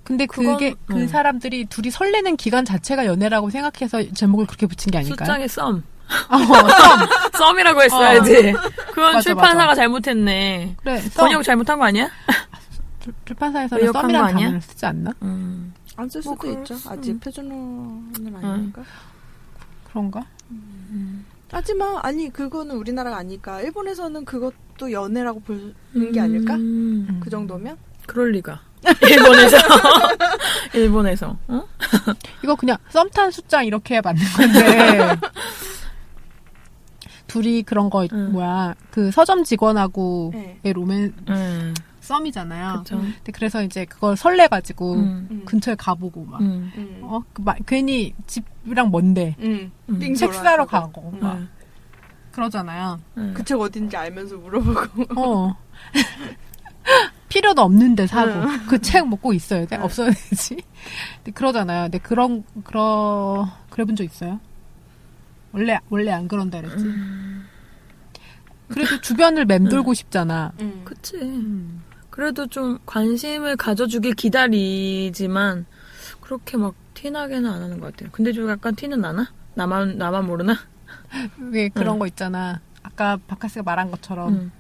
[0.03, 1.07] 근데 그건- 그게 그 어.
[1.07, 5.25] 사람들이 둘이 설레는 기간 자체가 연애라고 생각해서 제목을 그렇게 붙인 게 아닐까요?
[5.25, 5.83] 수장의 썸.
[6.29, 6.37] 어,
[7.33, 7.37] 썸.
[7.37, 8.53] 썸이라고 했어야지.
[8.89, 9.75] 그건 맞아, 출판사가 맞아.
[9.81, 10.75] 잘못했네.
[10.79, 10.99] 그래.
[11.01, 11.21] 썸.
[11.23, 12.09] 번역 잘못한 거 아니야?
[13.01, 14.45] 출- 출판사에서는 의역한 거 썸이라는 아니야?
[14.47, 15.11] 단어를 쓰지 않나?
[15.23, 15.73] 음.
[15.97, 16.75] 안쓸뭐 수도 그럴 있죠.
[16.75, 18.83] 수- 아직 표준어는 아니니까.
[19.89, 20.23] 그런가?
[21.51, 26.55] 하지만 아니 그거는 우리나라가 아니까 일본에서는 그것도 연애라고 보는 게 아닐까?
[26.55, 27.19] 음.
[27.23, 27.77] 그 정도면?
[28.05, 28.61] 그럴 리가.
[29.01, 29.57] 일본에서.
[30.73, 31.37] 일본에서.
[31.47, 31.63] 어?
[32.43, 35.19] 이거 그냥 썸탄 숫장 이렇게 맞는 건데
[37.27, 38.31] 둘이 그런 거 응.
[38.31, 40.73] 뭐야 그 서점 직원하고의 네.
[40.73, 41.73] 로맨 음,
[42.05, 42.83] 썸이잖아요.
[42.83, 42.97] 그쵸.
[42.99, 45.41] 근데 그래서 이제 그걸 설레가지고 음, 음.
[45.45, 46.99] 근처에 가보고 막 음, 음.
[47.03, 49.71] 어, 그막 괜히 집이랑 먼데 음.
[49.89, 49.99] 음.
[49.99, 50.91] 삥책 사러 돌아가고.
[51.01, 51.19] 가고 음.
[51.19, 51.49] 막 음,
[52.31, 52.99] 그러잖아요.
[53.17, 53.33] 음.
[53.35, 55.03] 그책 어딘지 알면서 물어보고.
[55.21, 55.55] 어.
[57.29, 58.65] 필요도 없는데 사고 응.
[58.67, 59.75] 그책 먹고 있어야 돼?
[59.77, 59.83] 응.
[59.83, 60.55] 없어야 되지?
[61.17, 61.83] 근데 그러잖아요.
[61.85, 64.39] 근데 그런 그러 그래 본 적 있어요?
[65.51, 66.83] 원래 원래 안 그런다 그랬지.
[66.85, 67.45] 음,
[68.69, 70.51] 그래도 주변을 맴돌고 싶잖아.
[70.61, 70.81] 음.
[70.85, 71.17] 그치.
[71.17, 71.81] 음.
[72.15, 75.65] 그래도 좀 관심을 가져주길 기다리지만
[76.21, 78.09] 그렇게 막 티나게는 안 하는 것 같아요.
[78.13, 79.27] 근데 좀 약간 티는 나나?
[79.53, 80.55] 나만 나만 모르나?
[81.51, 81.99] 왜 그런 응.
[81.99, 82.61] 거 있잖아.
[82.83, 84.51] 아까 바카스가 말한 것처럼 음.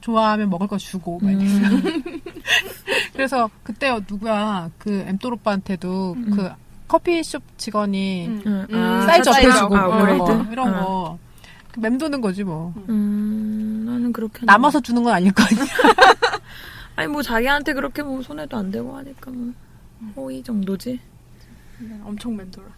[0.00, 1.30] 좋아하면 먹을 거 주고 막.
[1.30, 2.20] 음.
[3.14, 6.30] 그래서 그때 누구야 그 엠돌 오빠한테도 음.
[6.34, 6.50] 그
[6.88, 8.42] 커피숍 직원이 음.
[8.44, 8.66] 음.
[8.70, 8.76] 음.
[8.76, 9.86] 아, 사이즈 사이즈 up해주고 up.
[9.86, 10.46] 뭐 아, 이런 거?
[10.50, 10.84] 이런 아.
[10.84, 15.64] 거그 맴도는 거지 뭐 음, 나는 그렇게 남아서 주는 건 아닐 거 아니야.
[16.96, 19.52] 아니 뭐 자기한테 그렇게 뭐 손해도 안 되고 하니까 뭐
[20.16, 21.00] 호의 정도지.
[21.80, 22.68] 네, 엄청 맴돌아.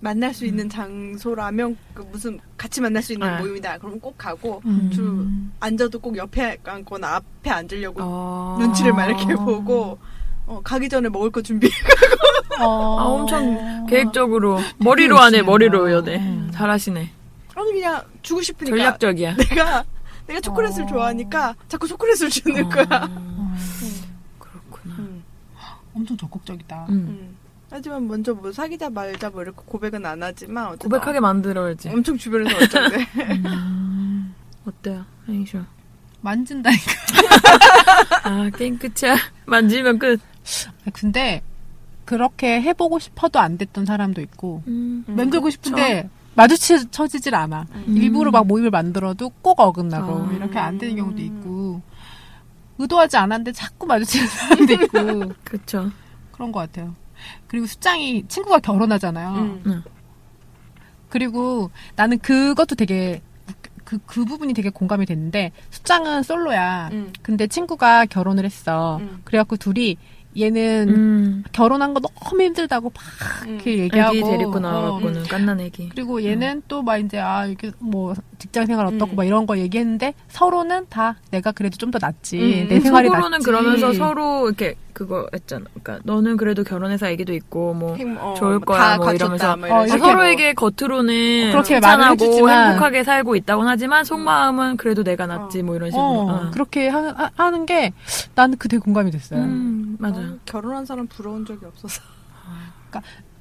[0.00, 3.40] 만날 수 있는 장소라면 그 무슨 같이 만날 수 있는 네.
[3.40, 3.78] 모임이다.
[3.78, 4.90] 그럼 꼭 가고 음.
[4.92, 5.26] 주
[5.60, 8.56] 앉아도 꼭 옆에 앉거나 앞에 앉으려고 아.
[8.60, 9.98] 눈치를 막 이렇게 보고
[10.46, 11.70] 어, 가기 전에 먹을 거 준비.
[12.60, 12.98] 어.
[13.00, 16.12] 아, 엄청 계획적으로 머리로 하네 머리로 한다.
[16.12, 16.18] 여네.
[16.18, 16.50] 음.
[16.52, 17.10] 잘하시네.
[17.54, 19.36] 아니 그냥 주고 싶으니까 전략적이야.
[19.36, 19.84] 내가
[20.26, 20.86] 내가 초콜릿을 어.
[20.86, 23.08] 좋아하니까 자꾸 초콜릿을 주는 거야.
[25.94, 25.96] 아.
[25.96, 26.86] 음, 엄청 적극적이다.
[26.88, 26.92] 음.
[26.92, 27.36] 음.
[27.70, 31.88] 하지만 먼저 뭐 사귀자 말자 뭐 이렇게 고백은 안 하지만 어쨌든 고백하게 만들어야지.
[31.88, 32.96] 엄청 주변에서 어쩐데.
[33.46, 34.34] 음.
[34.66, 35.60] 어때요, 행쇼?
[36.20, 36.92] 만진다니까.
[38.24, 39.16] 아 게임 끝이야.
[39.46, 40.20] 만지면 끝.
[40.92, 41.42] 근데
[42.04, 45.04] 그렇게 해보고 싶어도 안 됐던 사람도 있고 음.
[45.06, 47.66] 맴돌고 싶은데 마주쳐지질 않아.
[47.72, 47.96] 음.
[47.96, 50.32] 일부러 막 모임을 만들어도 꼭 어긋나고 아.
[50.32, 51.80] 이렇게 안 되는 경우도 있고
[52.78, 55.90] 의도하지 않았는데 자꾸 마주치는 사람도 있고 그쵸.
[56.32, 56.94] 그런 것 같아요.
[57.46, 59.30] 그리고 수장이 친구가 결혼하잖아요.
[59.34, 59.62] 음.
[59.66, 59.82] 응.
[61.08, 63.22] 그리고 나는 그것도 되게
[63.84, 66.88] 그, 그 부분이 되게 공감이 됐는데 수장은 솔로야.
[66.92, 67.12] 음.
[67.22, 68.96] 근데 친구가 결혼을 했어.
[68.96, 69.20] 음.
[69.24, 69.96] 그래갖고 둘이
[70.38, 71.44] 얘는 음.
[71.52, 73.02] 결혼한 거 너무 힘들다고 막
[73.46, 73.54] 음.
[73.54, 75.88] 이렇게 얘기하고 애기 데리고 어, 나와갖고는 깐난 애기.
[75.88, 79.16] 그리고 얘는 또막 이제 아 이렇게 뭐 직장 생활 어떻고 음.
[79.16, 82.68] 막 이런 거 얘기했는데 서로는 다 내가 그래도 좀 더 낫지 음.
[82.68, 85.66] 내 생활이 낫지 그러면서 서로 이렇게 그거 했잖아.
[85.74, 89.56] 그러니까 너는 그래도 결혼해서 애기도 있고 뭐 행- 어, 좋을 다 거야 뭐 갖췄다, 이러면서
[89.56, 95.74] 뭐 어, 서로에게 겉으로는 그렇게 해주지만 행복하게 살고 있다고 하지만 속마음은 그래도 내가 낫지 뭐
[95.76, 96.02] 이런 식으로.
[96.04, 96.50] 어, 어.
[96.52, 97.92] 그렇게 하는, 하- 하는 게
[98.34, 99.40] 나는 그 되게 공감이 됐어요.
[99.40, 100.20] 음, 맞아.
[100.20, 102.00] 어, 결혼한 사람 부러운 적이 없어서.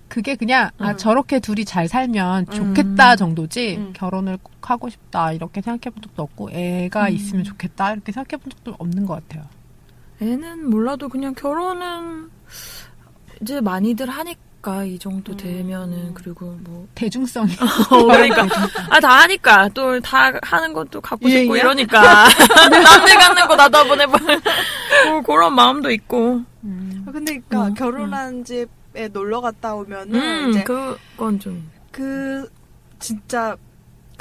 [0.07, 0.97] 그게 그냥 아 음.
[0.97, 2.53] 저렇게 둘이 잘 살면 음.
[2.53, 3.93] 좋겠다 정도지 음.
[3.95, 7.13] 결혼을 꼭 하고 싶다 이렇게 생각해 본 적도 없고 애가 음.
[7.13, 9.43] 있으면 좋겠다 이렇게 생각해 본 적도 없는 것 같아요.
[10.23, 12.29] 애는 몰라도 그냥 결혼은
[13.41, 15.37] 이제 많이들 하니까 이 정도 음.
[15.37, 17.53] 되면은 그리고 뭐 대중성이.
[17.89, 18.43] 그러니까.
[18.89, 19.67] 아 다 하니까.
[19.69, 21.57] 또 다 하는 것도 갖고 싶고 유행이야?
[21.61, 22.01] 이러니까.
[22.69, 24.17] 남들 갖는 거 나도 한번 해봐
[25.09, 26.41] 뭐 그런 마음도 있고.
[26.63, 27.03] 음.
[27.05, 31.69] 아, 근데 그러니까 음, 결혼한 집에 놀러 갔다 오면은 음 이제 그건 좀.
[31.91, 32.49] 그
[32.99, 33.57] 진짜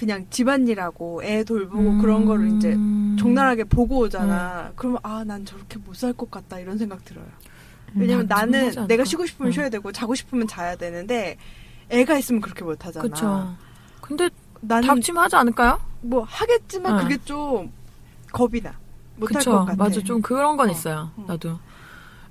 [0.02, 1.98] 그냥 집안일하고 애 돌보고 음.
[2.00, 2.76] 그런 거를 이제
[3.20, 4.72] 적나라하게 보고 오잖아.
[4.74, 7.24] 그러면 아 난 저렇게 못 살 것 같다 이런 생각 들어요.
[7.94, 8.86] 왜냐면 음, 나는 충분하지 않을까?
[8.92, 9.52] 내가 쉬고 싶으면 음.
[9.52, 11.36] 쉬어야 되고 자고 싶으면 자야 되는데
[11.88, 13.08] 애가 있으면 그렇게 못 하잖아.
[13.08, 13.54] 그쵸
[14.00, 14.28] 근데
[14.60, 15.78] 나는 닥치면 하지 않을까요?
[16.00, 17.02] 뭐 하겠지만 어.
[17.04, 17.70] 그게 좀
[18.32, 18.72] 겁이 나.
[19.18, 19.76] 못할것 그쵸 같아.
[19.76, 21.24] 맞아 좀 그런 건 어, 있어요 어.
[21.28, 21.60] 나도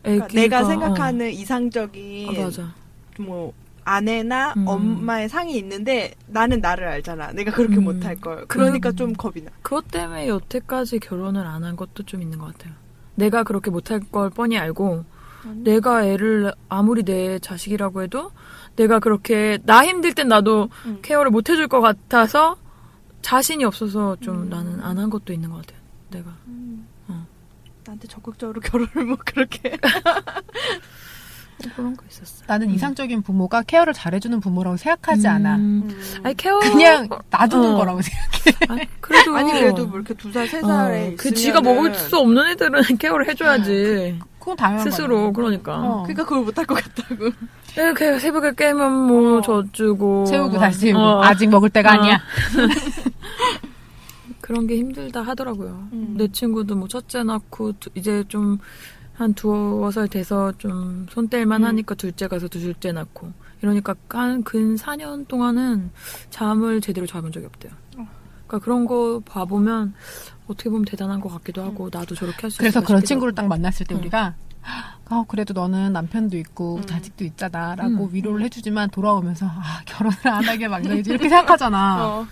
[0.03, 0.65] 그러니까 내가 어.
[0.65, 2.73] 생각하는 이상적인 아, 맞아
[3.17, 3.53] 뭐
[3.83, 4.67] 아내나 음.
[4.67, 7.31] 엄마의 상이 있는데 나는 나를 알잖아.
[7.31, 7.83] 내가 그렇게 음.
[7.85, 8.45] 못할 걸.
[8.47, 9.51] 그러니까 그- 좀 겁이 나.
[9.61, 12.73] 그것 때문에 여태까지 결혼을 안 한 것도 좀 있는 것 같아요.
[13.15, 15.03] 내가 그렇게 못할 걸 뻔히 알고,
[15.63, 18.31] 내가 애를 아무리 내 자식이라고 해도,
[18.75, 20.99] 내가 그렇게, 나 힘들 땐 나도 음.
[21.01, 22.57] 케어를 못 해줄 것 같아서,
[23.21, 24.49] 자신이 없어서 좀 음.
[24.49, 25.79] 나는 안 한 것도 있는 것 같아요.
[26.09, 26.31] 내가.
[27.09, 27.27] 어.
[27.85, 29.77] 나한테 적극적으로 결혼을 뭐 그렇게.
[31.75, 32.43] 그런 거 있었어.
[32.47, 32.73] 나는 음.
[32.75, 35.55] 이상적인 부모가 케어를 잘해주는 부모라고 생각하지 않아.
[35.55, 35.83] 음.
[35.89, 36.19] 음.
[36.23, 36.59] 아니, 케어.
[36.59, 37.77] 그냥 놔두는 어.
[37.77, 38.57] 거라고 생각해.
[38.69, 39.35] 아니, 그래도.
[39.35, 42.81] 아니 그래도 뭐 이렇게 두 살 세 살에 어, 그 지가 먹을 수 없는 애들은
[42.97, 44.19] 케어를 해줘야지.
[44.39, 45.31] 그건 당연한 스스로.
[45.33, 45.75] 그러니까.
[45.77, 46.03] 어.
[46.03, 47.29] 그러니까 그걸 못할 것 같다고.
[47.77, 49.41] 이렇게 새벽에 깨면 뭐 어.
[49.41, 50.99] 져주고 채우고 막, 다시 채우고.
[50.99, 51.91] 어, 아직 먹을 때가 어.
[51.93, 52.19] 아니야.
[54.41, 55.87] 그런 게 힘들다 하더라고요.
[55.93, 56.15] 음.
[56.17, 58.57] 내 친구도 뭐 첫째 낳고 두- 이제 좀
[59.21, 61.67] 한 두어 살 돼서 좀 손뗄만 음.
[61.67, 65.91] 하니까 둘째 가서 둘째 낳고 이러니까 한 근 4년 동안은
[66.31, 67.71] 잠을 제대로 자본 적이 없대요.
[67.97, 68.07] 어.
[68.47, 69.93] 그러니까 그런 거 봐보면
[70.47, 72.59] 어떻게 보면 대단한 것 같기도 하고 나도 저렇게 할 수 있어.
[72.59, 73.99] 그래서 그런 친구를 딱 만났을 때 응.
[74.01, 74.33] 우리가
[75.11, 76.85] 어, 그래도 너는 남편도 있고 음.
[76.87, 78.09] 자식도 있잖아라고 음.
[78.11, 82.07] 위로를 해주지만 돌아오면서 아 결혼을 안 하게 막내지 이렇게 생각하잖아.
[82.07, 82.27] 어.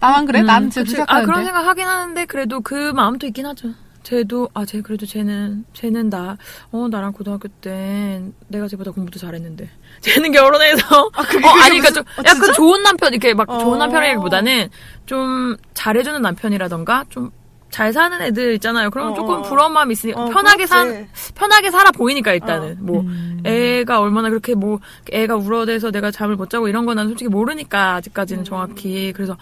[0.00, 0.40] 나만 그래?
[0.40, 1.22] 음, 나는 진짜 아.
[1.22, 3.72] 그런 생각 하긴 하는데 그래도 그 마음도 있긴 하죠.
[4.06, 6.36] 쟤도 아 쟤 그래도 쟤는 쟤는 나
[6.70, 9.68] 어 나랑 고등학교 때 내가 쟤보다 공부도 잘했는데
[10.00, 12.52] 쟤는 결혼해서 아, 그게 어 그게 아니 그러니까 좀 무슨- 어, 약간 진짜?
[12.52, 13.58] 좋은 남편 이렇게 막 어.
[13.58, 14.68] 좋은 남편이라기보다는
[15.06, 17.30] 좀 잘해주는 남편이라던가 좀
[17.68, 18.90] 잘 사는 애들 있잖아요.
[18.90, 19.42] 그럼 어, 조금 어.
[19.42, 21.08] 부러운 마음이 있으니까 어, 편하게 산.
[21.34, 22.76] 편하게 살아 보이니까 일단은 어.
[22.80, 23.42] 뭐 음.
[23.44, 24.78] 애가 얼마나 그렇게 뭐
[25.12, 28.44] 애가 울어대서 내가 잠을 못 자고 이런 건 난 솔직히 모르니까 아직까지는 음.
[28.44, 29.36] 정확히 그래서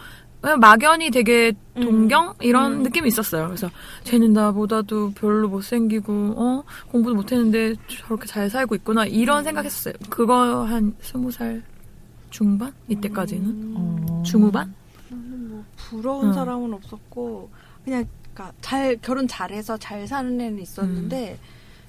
[0.58, 2.82] 막연히 되게 동경 이런 음.
[2.82, 3.46] 느낌이 있었어요.
[3.46, 3.70] 그래서
[4.04, 9.44] 쟤는 나보다도 별로 못생기고 어 공부도 못했는데 저렇게 잘 살고 있구나 이런 음.
[9.44, 9.94] 생각했었어요.
[10.10, 11.62] 그거 한 스무 살
[12.30, 13.74] 중반 이때까지는 음.
[13.76, 14.22] 어.
[14.24, 14.74] 중후반
[15.08, 16.32] 저는 뭐 부러운 응.
[16.32, 17.50] 사람은 없었고
[17.84, 21.38] 그냥 그러니까 잘 결혼 잘해서 잘 사는 애는 있었는데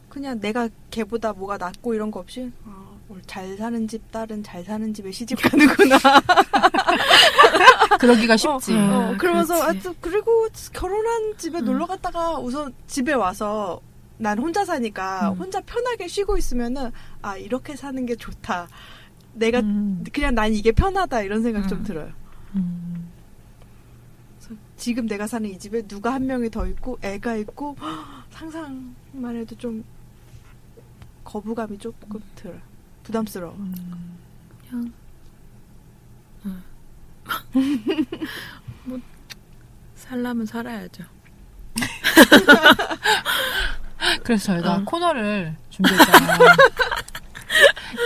[0.08, 2.86] 그냥 내가 걔보다 뭐가 낫고 이런 거 없이 아,
[3.28, 5.98] 잘 사는 집 딸은 잘 사는 집에 시집 가는구나.
[7.98, 8.74] 그러기가 쉽지.
[8.74, 8.78] 어.
[8.78, 9.90] 어, 아, 그러면서 그렇지.
[10.02, 11.66] 그리고 결혼한 집에 음.
[11.66, 13.82] 놀러 갔다가 우선 집에 와서
[14.18, 15.38] 난 혼자 사니까 음.
[15.40, 16.92] 혼자 편하게 쉬고 있으면은
[17.22, 18.68] 아 이렇게 사는 게 좋다.
[19.34, 20.04] 내가 음.
[20.14, 21.84] 그냥 난 이게 편하다 이런 생각 좀 음.
[21.84, 22.12] 들어요.
[22.56, 23.12] 음.
[24.78, 27.76] 지금 내가 사는 이 집에 누가 한 명이 더 있고 애가 있고
[28.32, 29.84] 상상만 해도 좀
[31.24, 32.60] 거부감이 조금 들어요.
[33.04, 33.54] 부담스러워.
[33.56, 33.74] 그냥
[34.74, 34.94] 응.
[38.86, 39.00] 뭐
[39.96, 41.04] 살라면 살아야죠.
[44.24, 44.84] 그래서 저희가 어.
[44.86, 46.40] 코너를 준비했잖아요.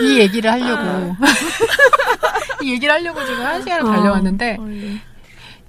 [0.02, 1.14] 이 얘기를 하려고
[2.62, 3.96] 이 얘기를 하려고 지금 한 시간을 어.
[3.96, 5.00] 달려왔는데 어, 예.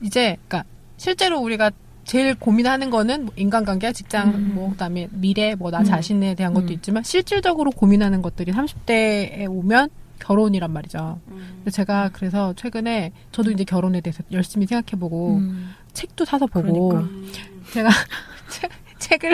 [0.02, 0.64] 이제 그러니까
[0.98, 1.72] 실제로 우리가
[2.04, 4.52] 제일 고민하는 거는 뭐 인간관계야 직장 음.
[4.56, 5.84] 뭐 그다음에 미래 뭐나 음.
[5.84, 6.74] 자신에 대한 것도 음.
[6.74, 9.90] 있지만 실질적으로 고민하는 것들이 30대에 오면
[10.22, 11.20] 결혼이란 말이죠.
[11.28, 15.74] 근데 제가 그래서 최근에 저도 이제 결혼에 대해서 열심히 생각해보고 음.
[15.94, 17.12] 책도 사서 보고 그러니까.
[17.12, 17.32] 음.
[17.72, 17.90] 제가
[18.50, 19.34] 책, 책을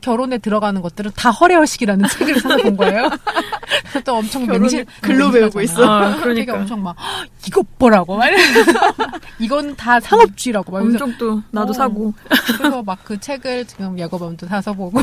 [0.00, 3.08] 결혼에 들어가는 것들은 다 허례허식이라는 책을 사서 본 거예요.
[4.04, 5.30] 또 엄청 맹실 글로.
[5.30, 5.84] 배우고 있어.
[5.84, 8.72] 아, 되게 그러니까 엄청 막 "헉, 이것 보라고 막 이러면서
[9.38, 11.72] 이건 다 상업주의라고 막 엄청 또 나도 어.
[11.72, 12.14] 사고
[12.58, 15.00] 그래서 막 그 책을 지금 예거밤도 사서 보고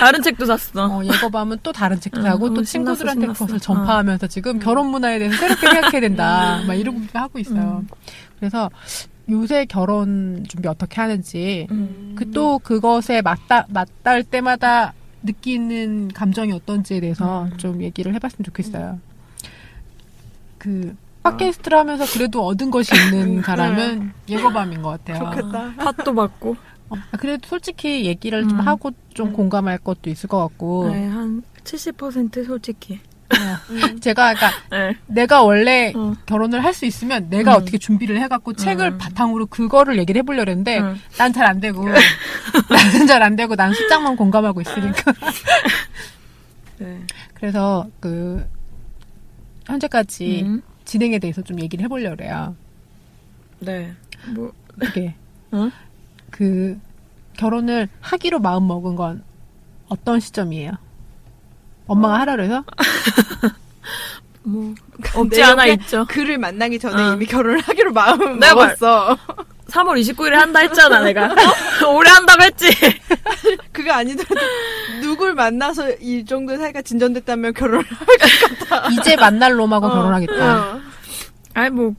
[0.00, 0.86] 다른 책도 샀어.
[0.86, 3.44] 어, 예거밤은 또 다른 책도 응, 사고 또 어, 친구들한테 신났어.
[3.46, 7.82] 그것을 전파하면서 지금 결혼 문화에 대해서 새롭게 생각해야 된다 막 이러고 하고 있어요.
[8.38, 8.70] 그래서
[9.30, 12.14] 요새 결혼 준비 어떻게 하는지 음.
[12.16, 17.56] 그또 그것에 맞다 맞닿을 때마다 느끼는 감정이 어떤지에 대해서 음.
[17.56, 18.98] 좀 얘기를 해봤으면 좋겠어요.
[20.58, 25.18] 그 팟캐스트를 하면서 그래도 얻은 것이 있는 사람은 예거밤인 것 같아요.
[25.24, 25.74] 좋겠다.
[25.76, 26.56] 팥도 받고
[26.90, 28.66] 어, 그래도 솔직히 얘기를 좀 음.
[28.66, 29.32] 하고 좀 음.
[29.34, 33.00] 공감할 것도 있을 것 같고 네, 한70% 솔직히.
[33.70, 34.00] 음.
[34.00, 34.96] 제가 그러니까 네.
[35.06, 36.14] 내가 원래 어.
[36.26, 37.62] 결혼을 할 수 있으면 내가 음.
[37.62, 38.98] 어떻게 준비를 해갖고 책을 음.
[38.98, 41.00] 바탕으로 그거를 얘기를 해보려고 했는데 음.
[41.18, 41.84] 난잘 안 되고
[42.70, 45.12] 나는 잘 안 되고 난 숫장만 공감하고 있으니까
[46.78, 47.00] 네.
[47.34, 48.46] 그래서 그
[49.66, 50.62] 현재까지 음.
[50.84, 52.54] 진행에 대해서 좀 얘기를 해보려고 해요.
[53.60, 53.92] 네.
[54.34, 55.14] 뭐 그게
[55.52, 55.70] 응?
[56.30, 56.78] 그
[57.36, 59.22] 결혼을 하기로 마음 먹은 건
[59.88, 60.72] 어떤 시점이에요?
[61.88, 62.64] 엄마가 하라고 해서
[64.44, 64.74] 뭐
[65.14, 66.06] 없지 내 않아 있죠.
[66.08, 67.14] 그를 만나기 전에 어.
[67.14, 69.16] 이미 결혼을 하기로 마음을 내가 말- 먹었어.
[69.68, 71.26] 3월 29일에 한다 했잖아, 내가.
[71.26, 71.88] 어?
[71.94, 72.68] 올해 한다고 했지.
[73.70, 74.34] 그거 아니더라도
[75.02, 77.84] 누굴 만나서 이 정도 사이가 진전됐다면 결혼을
[78.92, 80.56] 이제 만날 놈하고 어, 결혼하겠다.
[80.74, 80.80] 어.
[81.52, 81.92] 아니 뭐,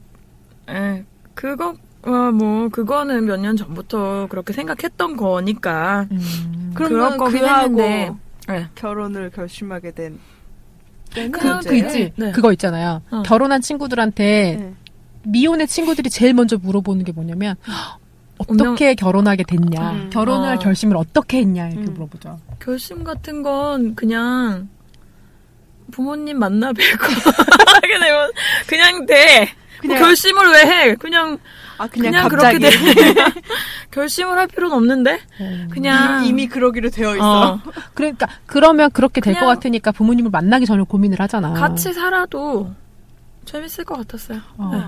[0.68, 6.06] 에 그거 어, 뭐 그거는 몇 년 전부터 그렇게 생각했던 거니까.
[6.10, 6.72] 음.
[6.74, 8.12] 그러면 거긴 그 하고 했는데.
[8.52, 8.66] 네.
[8.74, 11.76] 결혼을 결심하게 된그 언제?
[11.76, 12.32] 있지 네.
[12.32, 13.02] 그거 있잖아요.
[13.10, 13.22] 어.
[13.22, 14.74] 결혼한 친구들한테 네.
[15.24, 17.56] 미혼의 친구들이 제일 먼저 물어보는 게 뭐냐면
[18.38, 20.10] 어떻게 결혼하게 됐냐, 음.
[20.10, 20.58] 결혼을 어.
[20.58, 21.94] 결심을 어떻게 했냐 이렇게 음.
[21.94, 22.38] 물어보죠.
[22.58, 24.68] 결심 같은 건 그냥
[25.90, 28.30] 부모님 만나 뵙고 하게 되면
[28.66, 29.40] 그냥 돼.
[29.82, 30.94] 뭐 그냥- 결심을 왜 해?
[30.94, 31.38] 그냥
[31.80, 33.24] 아 그냥, 그냥 갑자기 그렇게 돼.
[33.90, 35.18] 결심을 할 필요는 없는데
[35.70, 37.52] 그냥 이미 그러기로 되어 있어.
[37.54, 37.60] 어,
[37.94, 41.54] 그러니까 그러면 그렇게 될 것 같으니까 부모님을 만나기 전에 고민을 하잖아.
[41.54, 42.70] 같이 살아도
[43.46, 44.40] 재밌을 것 같았어요.
[44.58, 44.70] 어.
[44.72, 44.78] 네.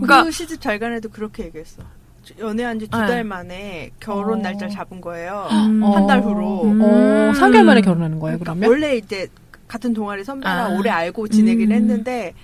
[0.00, 1.82] 그 그러니까- 시집 잘 간애도 그렇게 얘기했어.
[2.38, 3.06] 연애한 지두 네.
[3.06, 4.42] 달 만에 결혼 어.
[4.42, 5.48] 날짜를 잡은 거예요.
[5.50, 5.82] 음.
[5.82, 6.64] 한달 후로.
[6.64, 6.80] 음.
[6.82, 8.68] 어, 3개월 만에 결혼하는 거예요, 그러면?
[8.68, 9.26] 원래 이제
[9.66, 10.68] 같은 동아리 선배랑 아.
[10.78, 11.76] 오래 알고 지내긴 음.
[11.76, 12.34] 했는데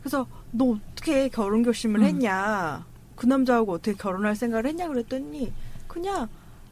[0.00, 2.04] 그래서 너 어떻게 결혼 결심을 음.
[2.06, 2.84] 했냐?
[3.16, 5.52] 그 남자하고 어떻게 결혼할 생각을 했냐 그랬더니
[5.88, 6.28] 그냥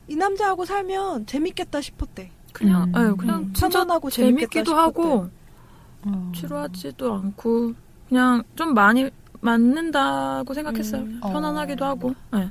[0.06, 2.30] 이 남자하고 살면 재밌겠다 싶었대.
[2.52, 3.12] 그냥 음.
[3.12, 5.28] 예, 그냥 음, 진짜 편안하고 재밌겠다 재밌기도 하고
[6.02, 6.32] 어.
[6.36, 7.72] 지루하지도 않고
[8.08, 11.02] 그냥 좀 많이 맞는다고 생각했어요.
[11.02, 11.20] 음.
[11.20, 11.88] 편안하기도 어.
[11.88, 12.50] 하고 예.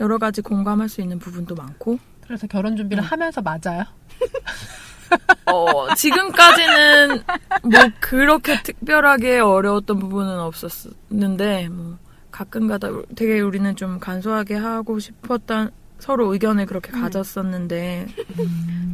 [0.00, 3.06] 여러 가지 공감할 수 있는 부분도 많고 그래서 결혼 준비를 음.
[3.06, 3.84] 하면서 맞아요.
[5.46, 7.22] 어, 지금까지는
[7.62, 11.98] 뭐 그렇게 특별하게 어려웠던 부분은 없었는데 뭐
[12.30, 17.00] 가끔가다 되게 우리는 좀 간소하게 하고 싶었던 서로 의견을 그렇게 음.
[17.02, 18.06] 가졌었는데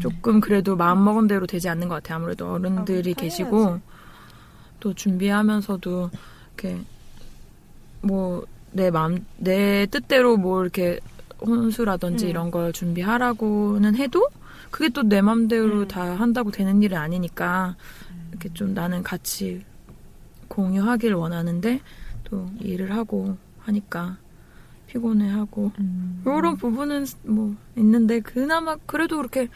[0.00, 2.16] 조금 그래도 마음 먹은 대로 되지 않는 것 같아요.
[2.16, 3.80] 아무래도 어른들이 아, 계시고.
[4.80, 6.10] 또 준비하면서도
[6.56, 6.80] 이렇게
[8.02, 8.44] 뭐
[8.76, 11.00] 내 마음 내 뜻대로 뭐 이렇게
[11.40, 12.30] 혼수라든지 음.
[12.30, 14.28] 이런 걸 준비하라고는 해도
[14.70, 15.88] 그게 또 내 맘대로 음.
[15.88, 17.74] 다 한다고 되는 일은 아니니까
[18.30, 19.64] 이렇게 좀 나는 같이
[20.48, 21.80] 공유하길 원하는데
[22.28, 24.16] 또 일을 하고 하니까
[24.88, 26.22] 피곤해하고 음.
[26.24, 29.48] 이런 부분은 뭐 있는데 그나마 그래도 그렇게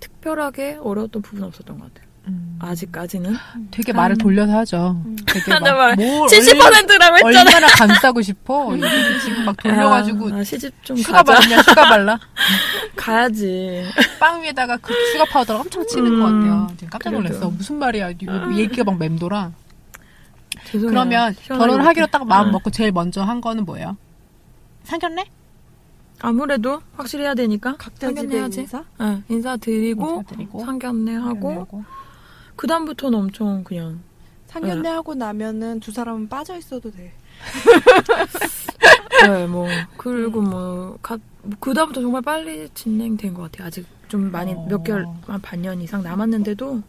[0.00, 2.06] 특별하게 어려웠던 부분은 없었던 것 같아요.
[2.28, 2.58] 음.
[2.60, 3.34] 아직까지는
[3.70, 5.00] 되게 한- 말을 돌려서 하죠.
[5.06, 5.16] 음.
[5.26, 7.40] 되게 하나 말뭘 70%라고 얼- 했잖아.
[7.50, 8.70] 얼마나 감싸고 싶어.
[9.24, 11.22] 지금 막 돌려가지고 아, 아, 시집 좀 가자.
[11.22, 12.18] 발라, 슈가 발라.
[12.96, 13.84] 가야지.
[14.18, 16.66] 빵 위에다가 그 sugar powder를 엄청 치는 음, 것 같아요.
[16.76, 17.28] 지금 깜짝 그래도.
[17.28, 17.50] 놀랐어.
[17.50, 18.10] 무슨 말이야.
[18.10, 19.52] 이거 얘기가 막 맴돌아.
[20.66, 20.90] 죄송해요.
[20.90, 22.52] 그러면 시원하게 결혼을 하기로 딱 마음 응.
[22.52, 23.96] 먹고 제일 먼저 한 거는 뭐예요?
[24.84, 25.24] 상견례?
[26.20, 28.60] 아무래도 확실히 해야 되니까 각자 상견례 집에 해야지.
[28.60, 28.84] 인사?
[28.98, 31.84] 네, 인사드리고 인사드리고, 상견례 하고 상견례하고.
[32.56, 34.00] 그 다음부터는 엄청 그냥
[34.46, 37.12] 상견례 하고 나면은 두 사람은 빠져 있어도 돼.
[39.26, 43.66] 네, 뭐 그리고 뭐그 다음부터 정말 빨리 진행된 것 같아요.
[43.66, 44.66] 아직 좀 많이 어.
[44.68, 46.82] 몇 개월 한 반년 이상 남았는데도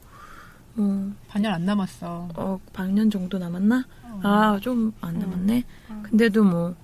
[0.78, 2.30] 뭐 반년 안 남았어.
[2.36, 3.84] 어, 반년 정도 남았나?
[4.04, 4.20] 어.
[4.24, 5.20] 아, 좀안 음.
[5.20, 5.64] 남았네.
[5.90, 6.04] 음.
[6.04, 6.76] 근데도 뭐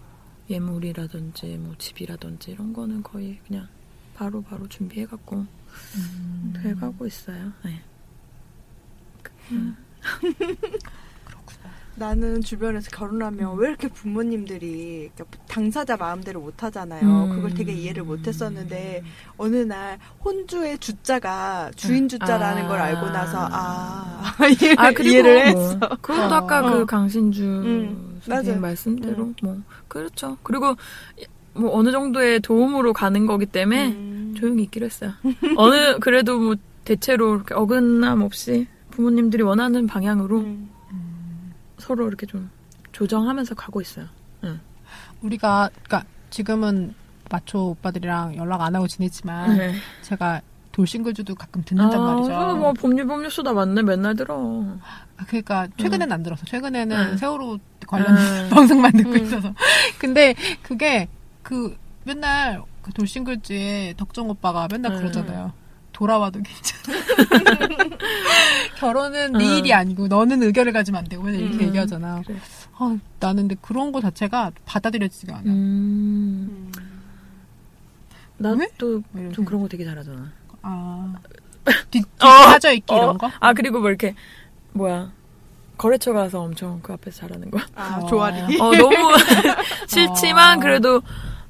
[0.50, 3.68] 예물이라든지 뭐 집이라든지 이런 거는 거의 그냥
[4.16, 5.46] 바로 바로 준비해 갖고
[5.96, 6.54] 음.
[6.62, 7.52] 돼 가고 있어요.
[7.64, 7.82] 네.
[11.96, 13.60] 나는 주변에서 결혼하면 음.
[13.60, 15.12] 왜 이렇게 부모님들이
[15.48, 17.02] 당사자 마음대로 못 하잖아요.
[17.04, 17.36] 음.
[17.36, 19.04] 그걸 되게 이해를 못 했었는데
[19.38, 22.68] 어느 날 혼주의 주자가 주인 주자라는 아.
[22.68, 25.80] 걸 알고 나서 아, 이해를, 아 이해를 뭐, 했어.
[26.02, 26.38] 그것도 어.
[26.38, 26.72] 아까 어.
[26.72, 28.62] 그 강신주 음, 선생님.
[28.62, 29.36] 말씀대로 음.
[29.44, 30.38] 뭐 그렇죠.
[30.42, 30.76] 그리고
[31.54, 34.34] 뭐 어느 정도의 도움으로 가는 거기 때문에 음.
[34.36, 35.12] 조용히 있기로 했어요.
[35.58, 40.73] 어느 그래도 뭐 대체로 어긋남 없이 부모님들이 원하는 방향으로 음.
[41.84, 42.50] 서로 이렇게 좀
[42.94, 44.08] 조정하면서 가고 있어요.
[45.22, 46.94] 우리가, 그니까 지금은
[47.30, 49.74] 마초 오빠들이랑 연락 안 하고 지냈지만 네.
[50.02, 52.34] 제가 돌싱글즈도 가끔 듣는단 말이죠.
[52.34, 54.36] 아, 뭐 법률 법률 수다 맞네 맨날 들어.
[55.18, 56.46] 아, 그러니까 최근엔 안 들었어.
[56.46, 57.18] 최근에는 응.
[57.18, 58.50] 세월호 관련 음.
[58.52, 59.18] 방송만 듣고 음.
[59.18, 59.54] 있어서.
[60.00, 61.08] 근데 그게
[61.44, 64.98] 그 맨날 그 돌싱글즈에 덕정 오빠가 맨날 음.
[64.98, 65.54] 그러잖아요.
[65.94, 67.00] 돌아와도 괜찮아.
[68.78, 69.58] 결혼은 네 음.
[69.58, 71.68] 일이 아니고 너는 의견을 가지면 안 되고 이렇게 음.
[71.68, 72.24] 얘기하잖아.
[72.26, 72.38] 그래.
[72.78, 75.44] 아, 나는 근데 그런 거 자체가 받아들여지지가 않아.
[75.46, 76.72] 음.
[76.76, 76.84] 음.
[78.38, 78.68] 나도 왜?
[78.78, 79.44] 좀뭐 이렇게.
[79.44, 80.32] 그런 거 되게 잘하잖아.
[80.64, 81.14] 아.
[81.90, 82.28] 뒤, 뒤 어.
[82.28, 83.32] 빠져 있기 이런 거?
[83.40, 84.16] 아 그리고 뭐 이렇게
[84.74, 85.12] 뭐야
[85.78, 87.60] 거래처 가서 엄청 그 앞에서 잘하는 거.
[87.76, 88.06] 아, 어.
[88.08, 88.60] 조아리기.
[88.62, 89.16] 어 너무
[89.88, 90.62] 싫지만 어.
[90.62, 91.02] 그래도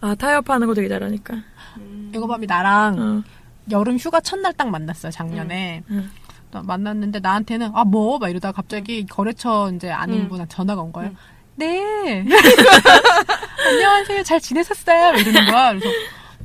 [0.02, 1.36] 아 타협하는 거 되게 잘하니까.
[1.78, 2.12] 음.
[2.14, 3.43] 이거 밤이 나랑 어.
[3.72, 5.84] 여름 휴가 첫날 딱 만났어요, 작년에.
[5.90, 6.10] 응.
[6.52, 8.20] 또 만났는데 나한테는, 아, 뭐?
[8.20, 10.30] 막 이러다가 갑자기 거래처 이제 아는 응.
[10.30, 11.12] 분한테 전화가 온 거예요.
[11.12, 11.16] 응.
[11.56, 12.26] 네.
[13.68, 14.24] 안녕하세요.
[14.24, 15.14] 잘 지내셨어요?
[15.20, 15.70] 이러는 거야.
[15.70, 15.88] 그래서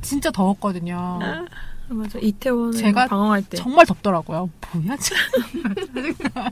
[0.01, 1.19] 진짜 더웠거든요.
[1.87, 3.57] 맞아 이태원 제가 방황할 때.
[3.57, 4.49] 정말 덥더라고요.
[4.73, 5.17] 뭐야, 참.
[5.75, 6.51] 짜증나.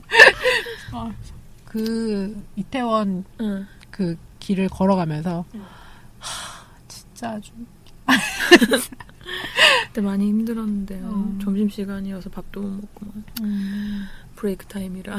[0.92, 1.12] 아,
[1.64, 3.66] 그, 이태원 응.
[3.90, 5.64] 그 길을 걸어가면서, 응.
[6.18, 7.52] 하, 진짜 아주.
[9.88, 11.38] 그때 많이 힘들었는데 요 음.
[11.42, 13.14] 점심 시간이어서 밥도 못 먹고 막
[14.36, 15.18] break time이라.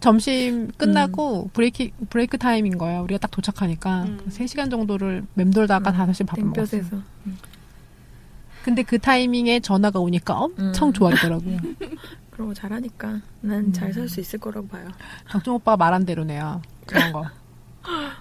[0.00, 3.02] 점심 끝나고 break, break time인 거예요.
[3.04, 4.02] 우리가 딱 도착하니까.
[4.02, 4.20] 음.
[4.22, 6.82] 그 3시간 정도를 맴돌다가 음, 5시 밥을 먹었어요.
[6.82, 7.02] 땡볕에서.
[8.64, 10.92] 근데 그 타이밍에 전화가 오니까 엄청 음.
[10.92, 11.58] 좋아하더라고요.
[12.30, 14.88] 그런 거 잘하니까 난 잘 살 수 있을 거라고 봐요.
[15.30, 16.60] 덕종 오빠가 말한 대로네요.
[16.86, 17.24] 그런 거.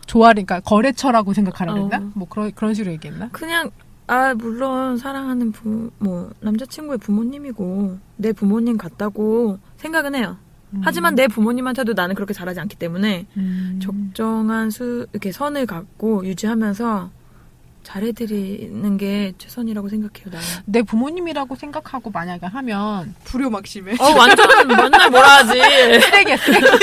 [0.05, 1.97] 좋아하니까 거래처라고 생각하라 그랬나?
[1.97, 2.11] 어.
[2.13, 3.29] 뭐 그런 그런 식으로 얘기했나?
[3.31, 3.71] 그냥
[4.13, 10.37] 아 물론 사랑하는 부 뭐 남자친구의 부모님이고 내 부모님 같다고 생각은 해요.
[10.81, 13.79] 하지만 내 부모님한테도 나는 그렇게 잘하지 않기 때문에 음.
[13.81, 17.09] 적정한 수 이렇게 선을 갖고 유지하면서
[17.83, 20.29] 잘해드리는 게 최선이라고 생각해요.
[20.31, 20.45] 나는.
[20.65, 23.93] 내 부모님이라고 생각하고 만약에 하면 불효 막심해.
[23.99, 25.59] 어 완전 맨날 뭐라 하지.
[26.01, 26.65] 쓰레기야 쓰레기.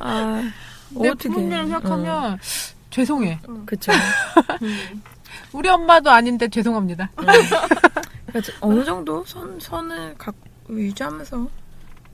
[0.00, 0.42] 아
[0.90, 1.28] 내 어떻게.
[1.28, 2.38] 부모님을 생각하면
[2.90, 3.40] 죄송해.
[3.66, 3.92] 그쵸.
[4.62, 5.02] 음.
[5.52, 7.10] 우리 엄마도 아닌데 죄송합니다.
[8.26, 10.34] 그래서 어느 정도 선, 선을 각,
[10.68, 11.48] 유지하면서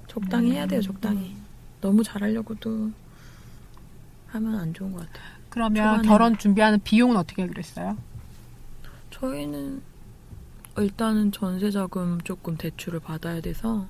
[0.09, 1.37] 적당히 해야 돼요, 적당히.
[1.81, 2.91] 너무 잘하려고도
[4.29, 5.29] 하면 안 좋은 것 같아요.
[5.49, 7.97] 그러면 초반에는- 결혼 준비하는 비용은 어떻게 하기로 했어요?
[9.11, 9.83] 저희는
[10.79, 13.87] 일단은 전세 자금 조금 대출을 받아야 돼서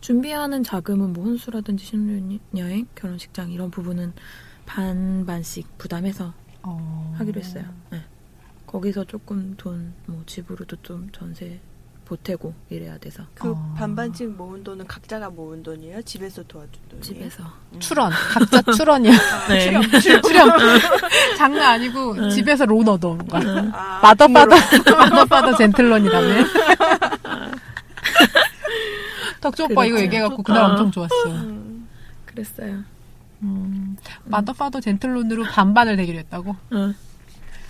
[0.00, 4.12] 준비하는 자금은 뭐 혼수라든지 신혼여행, 결혼식장 이런 부분은
[4.66, 7.14] 반반씩 부담해서 어...
[7.18, 7.64] 하기로 했어요.
[7.90, 8.02] 네.
[8.66, 11.60] 거기서 조금 돈, 뭐 집으로도 좀 전세
[12.04, 13.74] 보태고 이래야 돼서 그 아.
[13.78, 16.02] 반반씩 모은 돈은 각자가 모은 돈이에요?
[16.02, 17.02] 집에서 도와준 돈이에요?
[17.02, 17.44] 집에서
[17.78, 18.12] 출원.
[18.30, 19.12] 각자 출원이야.
[19.48, 19.60] 네.
[20.20, 20.50] 출연.
[21.38, 23.70] 장난 아니고 집에서 론 얻어온 거야.
[23.72, 24.56] 아, 마더파더,
[24.96, 26.44] 마더파더 젠틀론이라네.
[29.40, 30.04] 덕주 오빠 이거 그렇죠.
[30.04, 30.66] 얘기해갖고 그날 어.
[30.68, 31.26] 엄청 좋았어.
[31.26, 31.88] 음.
[32.26, 32.82] 그랬어요.
[33.44, 36.56] 음, 마더파더 젠틀론으로 반반을 내기로 했다고.
[36.72, 36.94] 응.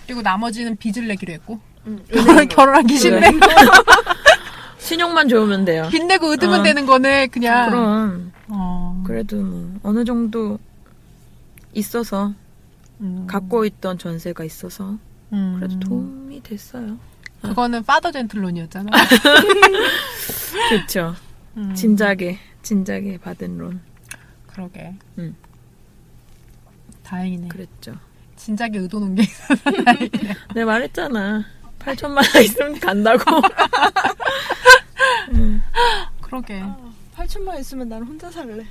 [0.05, 1.59] 그리고 나머지는 빚을 내기로 했고.
[1.87, 2.03] 음.
[2.11, 3.31] 결혼, 결혼하기 싫네.
[4.79, 5.87] 신용만 좋으면 돼요.
[5.91, 6.63] 빚 내고 얻으면 어.
[6.63, 7.69] 되는 거네, 그냥.
[7.69, 10.59] 그럼 어, 그래도 뭐 어느 정도
[11.73, 12.33] 있어서
[13.01, 14.97] 음, 갖고 있던 전세가 있어서
[15.33, 15.55] 음.
[15.57, 16.97] 그래도 도움이 됐어요.
[17.41, 18.91] 그거는 파더 젠틀론이었잖아.
[20.69, 21.15] 그렇죠.
[21.57, 23.81] 음, 진작에 진작에 받은 론
[24.47, 24.95] 그러게.
[25.17, 25.35] 음.
[27.05, 27.47] 다행이네.
[27.49, 27.95] 그랬죠.
[28.35, 30.35] 진작에 의도 놓은 게 있어서 다행이네.
[30.55, 31.45] 내가 말했잖아.
[31.79, 33.41] 8천만 원 있으면 간다고.
[35.33, 35.61] 음.
[36.21, 36.63] 그러게.
[37.15, 38.65] 8천만 원 있으면 난 혼자 살래.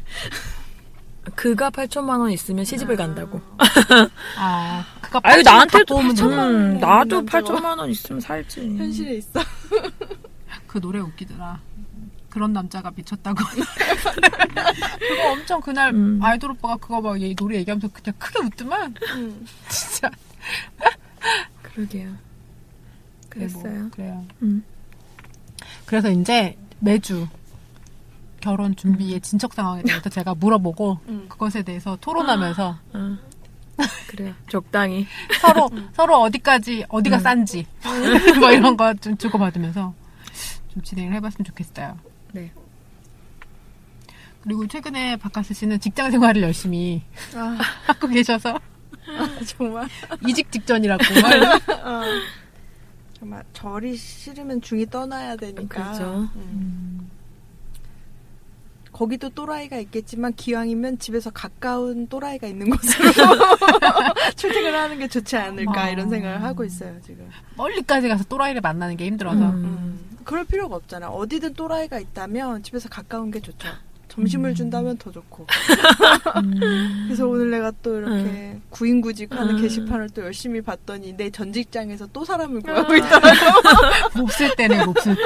[1.35, 3.41] 그가 8천만 원 있으면 시집을 간다고.
[4.37, 6.43] 아, 그가 팔천 나한테도 갖고 오면 8천만 되나?
[6.43, 6.79] 원.
[6.79, 7.41] 나도 남자가.
[7.41, 8.77] 8천만 원 있으면 살지.
[8.77, 9.41] 현실에 있어.
[10.67, 11.61] 그 노래 웃기더라.
[12.35, 13.39] 그런 남자가 미쳤다고.
[14.99, 16.19] 그거 엄청 그날 음.
[16.21, 18.95] 아이돌 오빠가 그거 막 얘 노래 얘기하면서 그냥 크게 웃더만.
[19.15, 19.47] 음.
[19.71, 20.11] 진짜.
[21.63, 22.13] 그러게요.
[23.29, 23.81] 그랬어요.
[23.83, 24.27] 뭐, 그래요.
[24.43, 24.65] 음.
[25.87, 27.29] 그래서 이제 매주
[28.41, 31.27] 결혼 준비의 진척 상황에 대해서 제가 물어보고 음.
[31.29, 33.19] 그것에 대해서 토론하면서 어.
[34.09, 34.35] 그래요.
[34.49, 35.07] 적당히.
[35.41, 37.21] 서로 서로 어디까지 어디가 음.
[37.21, 37.67] 싼지
[38.41, 39.95] 뭐 이런 거 좀 주고받으면서
[40.73, 41.97] 좀 진행을 해봤으면 좋겠어요.
[42.35, 42.51] 네.
[44.43, 47.03] 그리고 최근에 박하스 씨는 직장 생활을 열심히
[47.35, 47.57] 아,
[47.87, 48.59] 하고 계셔서
[49.47, 49.89] 정말.
[50.27, 51.03] 이직 직전이라고
[51.83, 52.03] 어.
[53.19, 55.67] 정말 절이 싫으면 중이 떠나야 되니까.
[55.67, 56.29] 그렇죠.
[56.37, 57.09] 음.
[58.95, 63.11] 거기도 또라이가 있겠지만 기왕이면 집에서 가까운 또라이가 있는 곳으로
[64.37, 65.91] 출퇴근을 하는 게 좋지 않을까 어.
[65.91, 67.29] 이런 생각을 하고 있어요 지금.
[67.57, 69.65] 멀리까지 가서 또라이를 만나는 게 힘들어서 음.
[69.65, 70.17] 음.
[70.23, 71.09] 그럴 필요가 없잖아.
[71.09, 73.69] 어디든 또라이가 있다면 집에서 가까운 게 좋죠.
[74.09, 74.55] 점심을 음.
[74.55, 75.45] 준다면 더 좋고.
[76.45, 77.05] 음.
[77.09, 79.61] 그래서 오늘 내가 또 이렇게 구인구직하는 음.
[79.61, 83.27] 게시판을 또 열심히 봤더니 내 전 직장에서 또 사람을 구하고 있더라고.
[84.23, 85.23] 몹쓸 때네 몹쓸 때.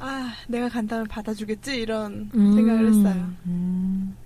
[0.00, 2.54] 아, 내가 간다면 받아주겠지 이런 음.
[2.54, 3.32] 생각을 했어요.
[3.46, 4.16] 음.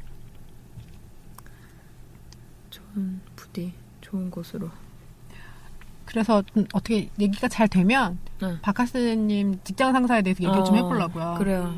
[2.70, 4.70] 좋은 부디 좋은 곳으로.
[6.04, 8.58] 그래서 좀 어떻게 얘기가 잘 되면 응.
[8.60, 11.36] 박하스님 직장 상사에 대해서 얘기를 좀 어, 해보려고요.
[11.38, 11.74] 그래요.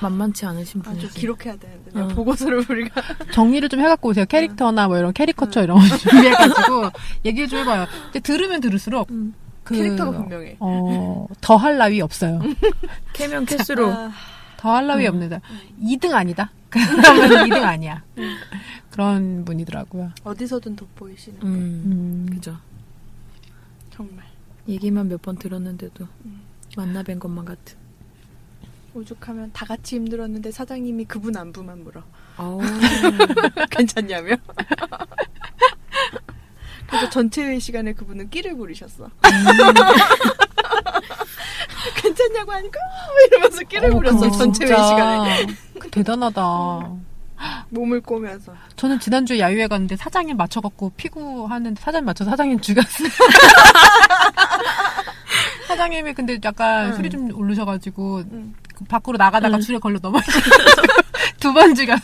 [0.00, 1.20] 만만치 않으신 아주 분이지.
[1.20, 2.08] 기록해야 되는데 어.
[2.08, 3.02] 보고서를 우리가
[3.32, 4.24] 정리를 좀 해갖고 오세요.
[4.24, 6.90] 캐릭터나 뭐 이런 캐리커처 이런 거 준비해가지고
[7.26, 7.86] 얘기를 좀 해봐요.
[8.04, 9.34] 근데 들으면 들을수록 음.
[9.66, 10.56] 그 캐릭터가 분명해.
[10.60, 12.40] 어, 더할 나위 없어요.
[13.12, 14.10] 캐면 캐스로 아,
[14.56, 15.14] 더할 나위 음.
[15.14, 15.40] 없는다.
[15.82, 16.50] 2등 아니다.
[16.70, 18.02] 그러면 2등 아니야.
[18.90, 20.12] 그런 분이더라고요.
[20.24, 21.48] 어디서든 돋보이시는 분.
[21.50, 21.56] 음,
[21.86, 22.26] 음.
[22.30, 22.56] 그죠.
[23.90, 24.24] 정말
[24.68, 26.42] 얘기만 몇 번 들었는데도 음.
[26.76, 27.76] 만나 뵌 것만 같은.
[28.94, 32.02] 오죽하면 다 같이 힘들었는데 사장님이 그분 안부만 물어.
[32.38, 32.58] 어.
[33.70, 34.36] 괜찮냐며?
[36.86, 39.10] 그래서 전체 회의 시간에 그분은 끼를 부리셨어.
[41.96, 45.46] 괜찮냐고 하니까 뭐 이러면서 끼를 부렸어 그거 전체 회의 시간에
[45.90, 46.90] 대단하다.
[47.68, 48.54] 몸을 꼬면서.
[48.76, 53.08] 저는 지난주에 야유회 갔는데 사장님 맞춰갖고 피구 하는데 사장님 맞춰서 사장님 죽였어요.
[55.68, 56.96] 사장님이 근데 약간 응.
[56.96, 58.54] 술이 좀 오르셔가지고 응.
[58.74, 59.60] 그 밖으로 나가다가 응.
[59.60, 60.40] 줄에 걸려 넘어지고
[61.40, 62.02] 두번 죽였어.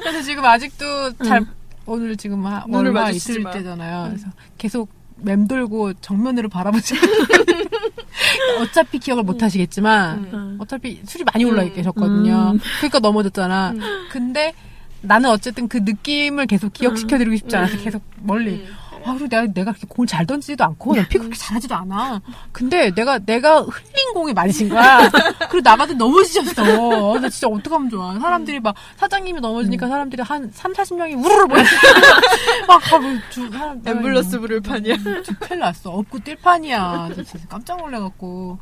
[0.00, 1.46] 그래서 지금 아직도 잘
[1.88, 3.10] 오늘 지금 하- 얼마
[3.40, 3.50] 마.
[3.50, 4.08] 때잖아요.
[4.10, 4.28] 그래서
[4.58, 6.94] 계속 맴돌고 정면으로 바라보지.
[8.60, 10.56] 어차피 기억을 못 하시겠지만 음.
[10.60, 11.72] 어차피 술이 많이 올라 음.
[11.74, 12.52] 계셨거든요.
[12.54, 12.60] 음.
[12.78, 13.70] 그러니까 넘어졌잖아.
[13.70, 13.80] 음.
[14.10, 14.52] 근데
[15.00, 17.84] 나는 어쨌든 그 느낌을 계속 기억시켜드리고 싶지 않아서 음.
[17.84, 18.64] 계속 멀리.
[19.08, 19.10] 음.
[19.10, 22.20] 아, 그리고 내가, 내가 그렇게 공을 잘 던지지도 않고, 난 피구 그렇게 잘하지도 않아.
[22.52, 25.10] 근데 내가, 내가 흘린 공이 친 거야.
[25.50, 27.18] 그리고 나가도 넘어지셨어.
[27.20, 28.18] 나 진짜 어떡하면 좋아.
[28.18, 31.62] 사람들이 막, 사장님이 넘어지니까 사람들이 한 3, 40명이 우르르 모여.
[32.68, 34.94] 막, 가면 주, 사람, 앰뷸런스 부를 판이야.
[34.94, 35.90] 음, 큰일 났어.
[35.90, 37.10] 업고 뛸 판이야.
[37.14, 38.58] 진짜 깜짝 놀래갖고.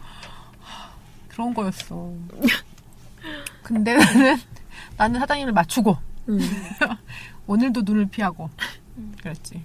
[0.61, 0.91] 하,
[1.29, 2.11] 그런 거였어.
[3.63, 4.37] 근데 나는,
[4.97, 5.97] 나는 사장님을 맞추고,
[6.29, 6.39] 음.
[7.47, 8.49] 오늘도 눈을 피하고,
[9.23, 9.63] 그랬지.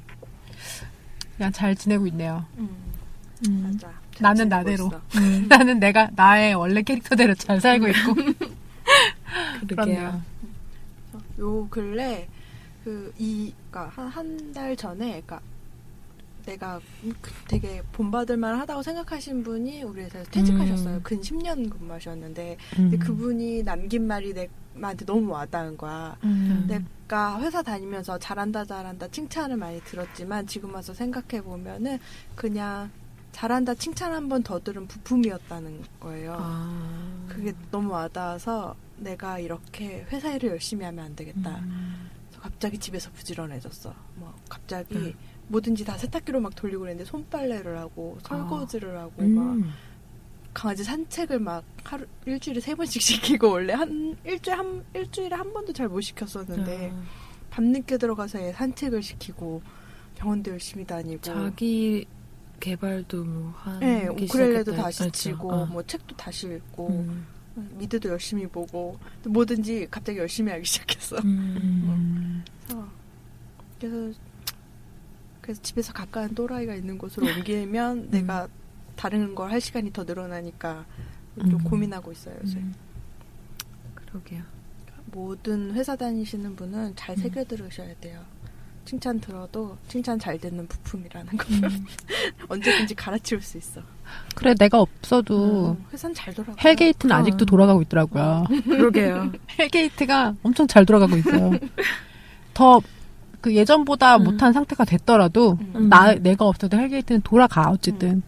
[1.41, 2.45] 그냥 잘 지내고 있네요.
[2.59, 2.69] 음,
[3.47, 3.63] 음.
[3.63, 3.91] 맞아.
[4.13, 4.85] 잘 나는 나대로.
[4.85, 5.01] 있어.
[5.15, 5.47] 음.
[5.49, 8.13] 나는 내가, 나의 원래 캐릭터대로 잘 살고 있고.
[9.67, 10.21] 그러게요.
[11.39, 12.27] 요 근래
[12.83, 15.41] 그이 그러니까 한달 전에 그러니까
[16.45, 16.79] 내가
[17.21, 20.97] 그 되게 본받을 만 하다고 생각하신 분이 우리 회사에서 퇴직하셨어요.
[20.97, 21.01] 음.
[21.01, 22.99] 근 10년 근무하셨는데 음.
[22.99, 26.17] 그분이 남긴 말이 내, 나한테 너무 와닿은 거야.
[26.24, 26.65] 음.
[26.67, 31.99] 내가 회사 다니면서 잘한다 잘한다 칭찬을 많이 들었지만 지금 와서 생각해 보면은
[32.36, 32.89] 그냥
[33.32, 36.36] 잘한다 칭찬 한 번 더 들은 부품이었다는 거예요.
[36.39, 37.26] 아.
[37.28, 41.57] 그게 너무 와닿아서 내가 이렇게 회사 일을 열심히 하면 안 되겠다.
[41.59, 42.09] 음.
[42.39, 43.93] 갑자기 집에서 부지런해졌어.
[44.15, 45.13] 뭐 갑자기 음.
[45.47, 49.72] 뭐든지 다 세탁기로 막 돌리고 그랬는데 손빨래를 하고 설거지를 하고 막 음.
[50.54, 55.74] 강아지 산책을 막 하루 일주일에 세 번씩 시키고 원래 한 일주일 한 일주일에 한 번도
[55.74, 57.04] 잘 못 시켰었는데 아.
[57.49, 59.62] 밤늦게 들어가서 애 산책을 시키고
[60.16, 62.06] 병원도 열심히 다니고 자기
[62.60, 64.84] 개발도 뭐 하는 네, 게 우쿨렐레도 시작했다.
[64.84, 65.18] 다시 그렇죠.
[65.18, 65.66] 치고 어.
[65.66, 67.26] 뭐 책도 다시 읽고 음.
[67.56, 71.18] 미드도 열심히 보고 뭐든지 갑자기 열심히 하기 시작했어.
[71.26, 72.43] 음.
[72.68, 72.88] 그래서
[73.80, 74.20] 그래서
[75.41, 78.47] 그래서 집에서 가까운 또라이가 있는 곳으로 옮기면 내가
[79.02, 80.86] 다른 걸 할 시간이 더 늘어나니까
[81.39, 81.64] 좀 음.
[81.64, 82.60] 고민하고 있어요 요새.
[82.60, 82.72] 음.
[83.95, 84.43] 그러게요.
[85.08, 87.22] 모든 회사 다니시는 분은 잘 음.
[87.24, 88.22] 새겨 들으셔야 돼요.
[88.86, 91.86] 칭찬 들어도 칭찬 잘 듣는 부품이라는 거 음.
[92.47, 93.82] 언제든지 갈아치울 수 있어.
[94.36, 96.56] 그래, 내가 없어도 음, 회사는 잘 돌아가.
[96.63, 97.22] Hell gate는 그럼.
[97.22, 98.43] 아직도 돌아가고 있더라고요.
[98.66, 99.32] 그러게요.
[99.57, 101.52] Hell gate가 엄청 잘 돌아가고 있어요.
[102.54, 102.80] 더
[103.41, 104.24] 그 예전보다 음.
[104.26, 105.89] 못한 상태가 됐더라도 음.
[105.89, 108.22] 나 내가 없어도 hell gate는 돌아가 어쨌든.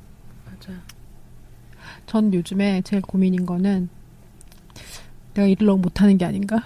[2.14, 3.89] 전 요즘에 제일 고민인 거는
[5.34, 6.61] 내가 일을 너무 못하는 게 아닌가.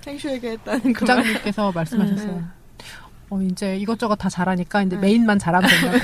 [0.00, 0.94] 행쇼에게 했다는 그 말.
[0.94, 2.30] 부장님께서 말씀하셨어요.
[2.30, 2.50] 음.
[3.28, 5.00] 어 이제 이것저것 다 잘하니까 이제 음.
[5.02, 5.98] main만 잘하면 된다고.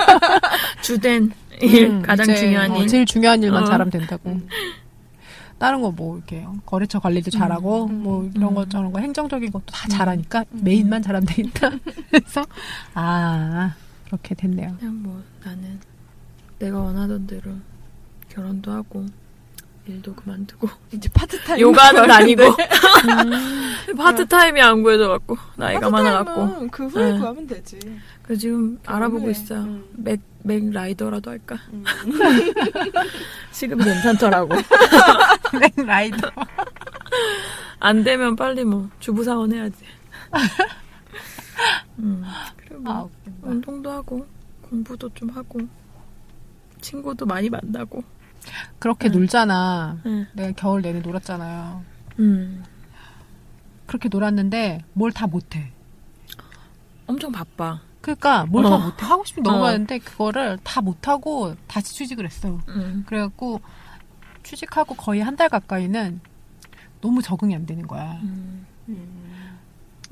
[0.80, 1.30] 주된
[1.60, 2.86] 일 음, 가장 이제, 중요한 어, 일.
[2.88, 3.66] 제일 중요한 일만 어.
[3.66, 4.30] 잘하면 된다고.
[4.30, 4.48] 음.
[5.58, 8.02] 다른 거 뭐 이렇게 거래처 관리도 잘하고 음.
[8.02, 8.54] 뭐 이런 음.
[8.54, 9.90] 것 저런 거 행정적인 것도 다 음.
[9.90, 10.60] 잘하니까 음.
[10.64, 11.70] main만 잘하면 되겠다.
[12.10, 12.42] 그래서
[12.94, 13.74] 아
[14.12, 14.76] 그렇게 됐네요.
[14.78, 15.80] 그냥 뭐 나는
[16.58, 17.50] 내가 원하던 대로
[18.28, 19.06] 결혼도 하고
[19.86, 23.96] 일도 그만두고 이제 파트타임 요가는 다니고 음.
[23.96, 27.18] 파트타임이 안 구해져갖고 나이가 많아갖고 그 후에 네.
[27.18, 27.78] 구하면 되지.
[28.22, 29.30] 그래서 지금 알아보고 해.
[29.30, 29.62] 있어요.
[29.62, 29.84] 음.
[29.94, 31.56] 맥, 맥 라이더라도 할까?
[31.72, 31.82] 음.
[33.50, 34.54] 지금 괜찮더라고.
[35.86, 36.30] 라이더.
[37.80, 39.84] 안 되면 빨리 뭐 주부사원 해야지.
[41.98, 42.22] 음,
[42.56, 43.48] 그리고 아, 뭐 웃긴다.
[43.48, 44.26] 운동도 하고
[44.62, 45.60] 공부도 좀 하고
[46.80, 48.02] 친구도 많이 만나고.
[48.78, 49.12] 그렇게 음.
[49.12, 49.98] 놀잖아.
[50.06, 50.26] 응.
[50.32, 51.84] 내가 겨울 내내 놀았잖아요.
[52.18, 52.64] 음,
[53.86, 55.70] 그렇게 놀았는데 뭘 다 못해.
[57.06, 57.80] 엄청 바빠.
[58.00, 58.78] 그러니까 뭘다 어.
[58.78, 59.06] 못해.
[59.06, 59.66] 하고 싶은 게 너무 어.
[59.68, 62.58] 많은데 그거를 다 못하고 다시 취직을 했어.
[62.68, 63.60] 음, 그래갖고
[64.42, 66.20] 취직하고 거의 한 달 가까이는
[67.00, 68.18] 너무 적응이 안 되는 거야.
[68.22, 69.21] 음, 음.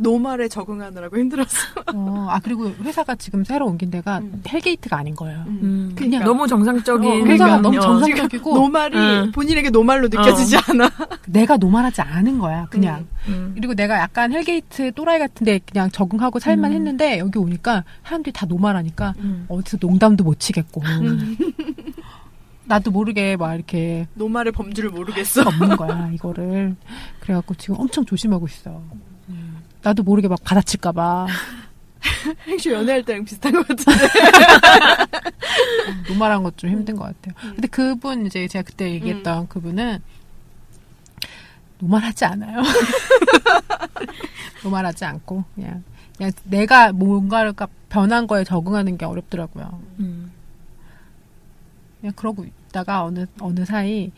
[0.01, 1.57] Normal에 적응하느라고 힘들었어.
[1.95, 4.43] 어, 아 그리고 회사가 지금 새로 옮긴 데가 음.
[4.49, 5.45] Hell gate가 아닌 거예요.
[5.47, 5.93] 음.
[5.95, 6.25] 그러니까.
[6.25, 7.11] 너무 정상적인.
[7.11, 7.81] 어, 회사가 면- 너무 어.
[7.81, 9.33] 정상적이고 normal이 응.
[9.33, 10.91] 본인에게 Normal로 느껴지지 않아.
[11.27, 12.67] 내가 normal하지 않은 거야.
[12.71, 13.07] 그냥.
[13.29, 13.53] 음.
[13.55, 16.77] 그리고 내가 약간 hell gate 또라이 같은데 그냥 적응하고 살만 음.
[16.77, 19.45] 했는데 여기 오니까 사람들이 다 normal하니까 음.
[19.49, 21.37] 어디서 농담도 못 치겠고 음.
[22.65, 25.43] 나도 모르게 막 이렇게 normal의 범주를 모르겠어.
[25.43, 26.77] 없는 거야 이거를
[27.21, 28.81] 그래갖고 지금 엄청 조심하고 있어.
[29.81, 29.83] 음.
[29.83, 31.27] 나도 모르게 막 받아칠까봐
[32.47, 33.93] 행쇼 연애할 때랑 비슷한 것 같은데.
[36.09, 37.35] 노말한 것 좀 힘든 것 같아요.
[37.55, 39.99] 근데 그분 이제 제가 그때 얘기했던 그분은
[41.79, 42.63] 노말하지 않아요.
[44.65, 45.83] 노말하지 않고 그냥
[46.17, 47.55] 그냥 내가 뭔가를
[47.89, 49.81] 변한 거에 적응하는 게 어렵더라고요.
[50.01, 50.33] 음.
[52.01, 54.11] 그냥 그러고 있다가 어느 어느 사이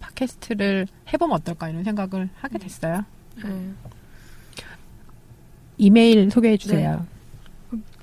[0.00, 3.04] 팟캐스트를 해보면 어떨까 이런 생각을 하게 됐어요.
[3.42, 3.72] 네.
[5.80, 7.06] 이메일 소개해 주세요.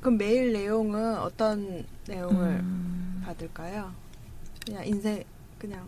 [0.01, 3.21] 그럼 메일 내용은 어떤 내용을 음.
[3.23, 3.91] 받을까요?
[4.65, 5.23] 그냥 인생
[5.59, 5.81] 그냥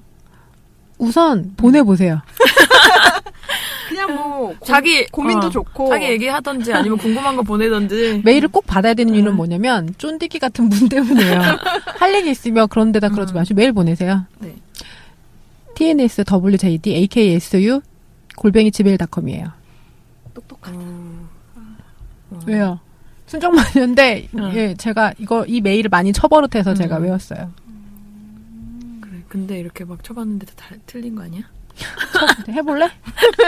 [1.00, 2.22] 우선 보내보세요.
[3.90, 8.22] 그냥 뭐 고, 자기 고민도 어, 좋고 자기 얘기하던지 아니면 궁금한 거 보내던지.
[8.26, 9.38] 메일을 꼭 받아야 되는 이유는 음.
[9.38, 11.40] 뭐냐면 쫀디기 같은 분 때문이에요.
[11.98, 13.36] 할 얘기 있으면 그런 데다 그러지 음.
[13.36, 14.26] 마시고 메일 보내세요.
[14.40, 14.56] 네.
[15.74, 17.82] tnswjd aksu
[18.36, 19.52] 골뱅이 gmail.com이에요.
[20.36, 20.76] 똑똑한.
[20.78, 21.19] 어.
[22.48, 22.80] 왜요?
[23.28, 24.52] 순정 마녀인데 응.
[24.56, 27.04] 예, 제가 이거 이 메일을 많이 쳐버릇해서 제가 음.
[27.04, 27.52] 외웠어요.
[29.02, 29.18] 그래.
[29.28, 31.42] 근데 이렇게 막 쳐봤는데 다 틀린 거 아니야?
[32.50, 32.90] 해볼래?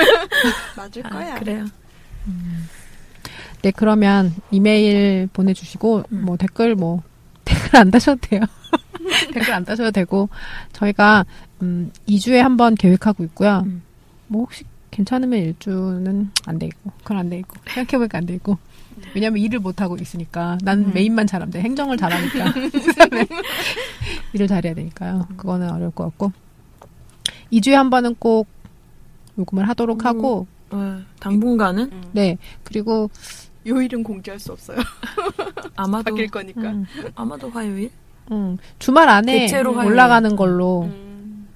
[0.77, 1.39] 맞을 아, 거야.
[1.39, 1.65] 그래요.
[3.63, 6.25] 네 그러면 이메일 보내주시고 음.
[6.25, 7.01] 뭐 댓글 뭐
[7.45, 8.41] 댓글 안 다셔도 돼요.
[9.33, 10.29] 댓글 안 다셔도 되고
[10.73, 11.25] 저희가
[11.61, 13.63] 음 2주에 한 번 계획하고 있고요.
[13.65, 13.81] 음.
[14.27, 18.57] 뭐 혹시 괜찮으면 1주는 안 되고 그건 안 되고 생각해보니까 안 되고
[19.15, 20.91] 왜냐면 일을 못 하고 있으니까 난 음.
[20.93, 22.45] 메인만 잘하면 돼 행정을 잘하니까
[24.33, 25.27] 일을 잘해야 되니까요.
[25.37, 26.31] 그거는 어려울 것 같고
[27.51, 28.47] 2주에 한 번은 꼭
[29.37, 30.05] 요금을 하도록 음.
[30.05, 32.03] 하고 어, 당분간은 음.
[32.13, 33.09] 네 그리고
[33.67, 34.77] 요일은 공지할 수 없어요.
[35.75, 36.61] 아마도 바뀔 거니까.
[36.61, 36.85] 음,
[37.15, 37.91] 아마도 화요일.
[38.31, 39.91] 음, 주말 안에 대체로 화요일.
[39.91, 41.47] 올라가는 걸로 음,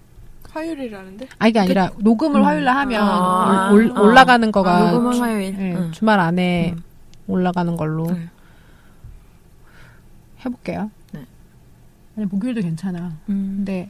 [0.52, 1.28] 화요일이라는데?
[1.40, 2.46] 아 이게 아니라 녹음을 음.
[2.46, 4.02] 화요일에 하면 아, 올, 아.
[4.02, 5.56] 올라가는 거가 아, 녹음은 화요일.
[5.58, 5.92] 예, 응.
[5.94, 6.84] 주말 안에 음.
[7.28, 8.30] 올라가는 걸로 네.
[10.46, 10.92] 해볼게요.
[11.12, 11.26] 네.
[12.18, 13.18] 아니 목요일도 괜찮아.
[13.30, 13.54] 음.
[13.58, 13.90] 근데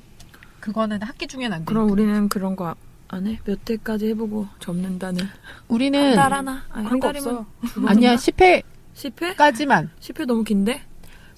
[0.59, 1.65] 그거는 학기 중엔 안 돼.
[1.65, 2.75] 그럼 우리는 그런 거
[3.07, 3.39] 안 해?
[3.45, 5.25] 몇 회까지 해보고 접는다는.
[5.67, 6.51] 우리는 한 달 하나?
[6.71, 7.87] 아니, 그런 한거 달이면 없어.
[7.87, 8.55] 아니야 10회까지만
[8.95, 9.89] 10회?
[9.99, 10.81] 10회 너무 긴데?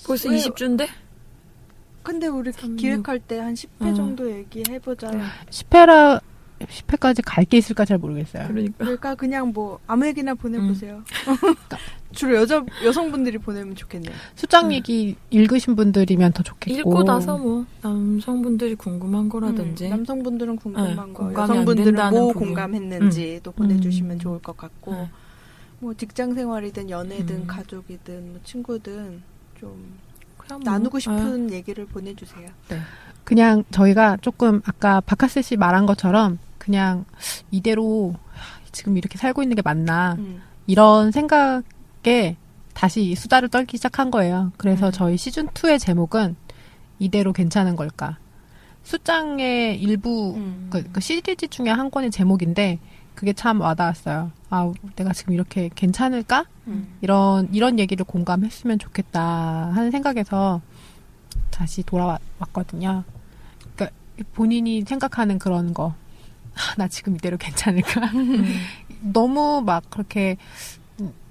[0.06, 0.38] 벌써 왜?
[0.38, 0.88] 20주인데?
[2.04, 3.94] 근데 우리 삼, 기획할 때 한 10회 어.
[3.94, 5.12] 정도 얘기해보자.
[5.50, 6.22] 10회라
[6.66, 8.48] 10회까지 갈 게 있을까 잘 모르겠어요.
[8.48, 8.76] 그러니까.
[8.80, 11.04] 그러니까 그냥 뭐 아무 얘기나 보내보세요.
[12.14, 14.14] 주로 여자 여성분들이 보내면 좋겠네요.
[14.36, 14.72] 수장 음.
[14.74, 16.78] 얘기 읽으신 분들이면 더 좋겠고.
[16.80, 22.48] 읽고 나서 뭐 남성분들이 궁금한 거라든지 음, 남성분들은 궁금한 네, 거, 여성분들은 뭐 부분.
[22.48, 24.20] 공감했는지 또 보내주시면 음.
[24.20, 25.10] 좋을 것 같고 네.
[25.80, 27.48] 뭐 직장 생활이든 연애든 음.
[27.48, 29.22] 가족이든 뭐 친구든
[29.60, 29.98] 좀
[30.38, 32.48] 그냥 뭐, 나누고 아, 싶은 얘기를 보내주세요.
[33.24, 37.06] 그냥 저희가 조금 아까 박하스 씨 말한 것처럼 그냥
[37.50, 38.14] 이대로
[38.74, 40.42] 지금 이렇게 살고 있는 게 맞나 음.
[40.68, 42.36] 이런 생각에
[42.74, 44.52] 다시 수다를 떨기 시작한 거예요.
[44.58, 44.92] 그래서 음.
[44.92, 46.36] 저희 시즌 2의 제목은
[47.00, 48.18] 이대로 괜찮은 걸까?
[48.84, 50.68] 수장의 일부 음.
[50.70, 52.80] 그, 그 시리즈 중에 한 권의 제목인데
[53.16, 54.32] 그게 참 와닿았어요.
[54.50, 56.46] 아, 내가 지금 이렇게 괜찮을까?
[56.68, 56.98] 음.
[57.00, 60.62] 이런 이런 얘기를 공감했으면 좋겠다 하는 생각에서
[61.50, 63.06] 다시 돌아왔거든요.
[63.74, 63.98] 그러니까
[64.34, 65.96] 본인이 생각하는 그런 거.
[66.58, 68.02] 아, 나 지금 이대로 괜찮을까?
[68.16, 68.60] 음.
[69.02, 70.38] 너무 막 그렇게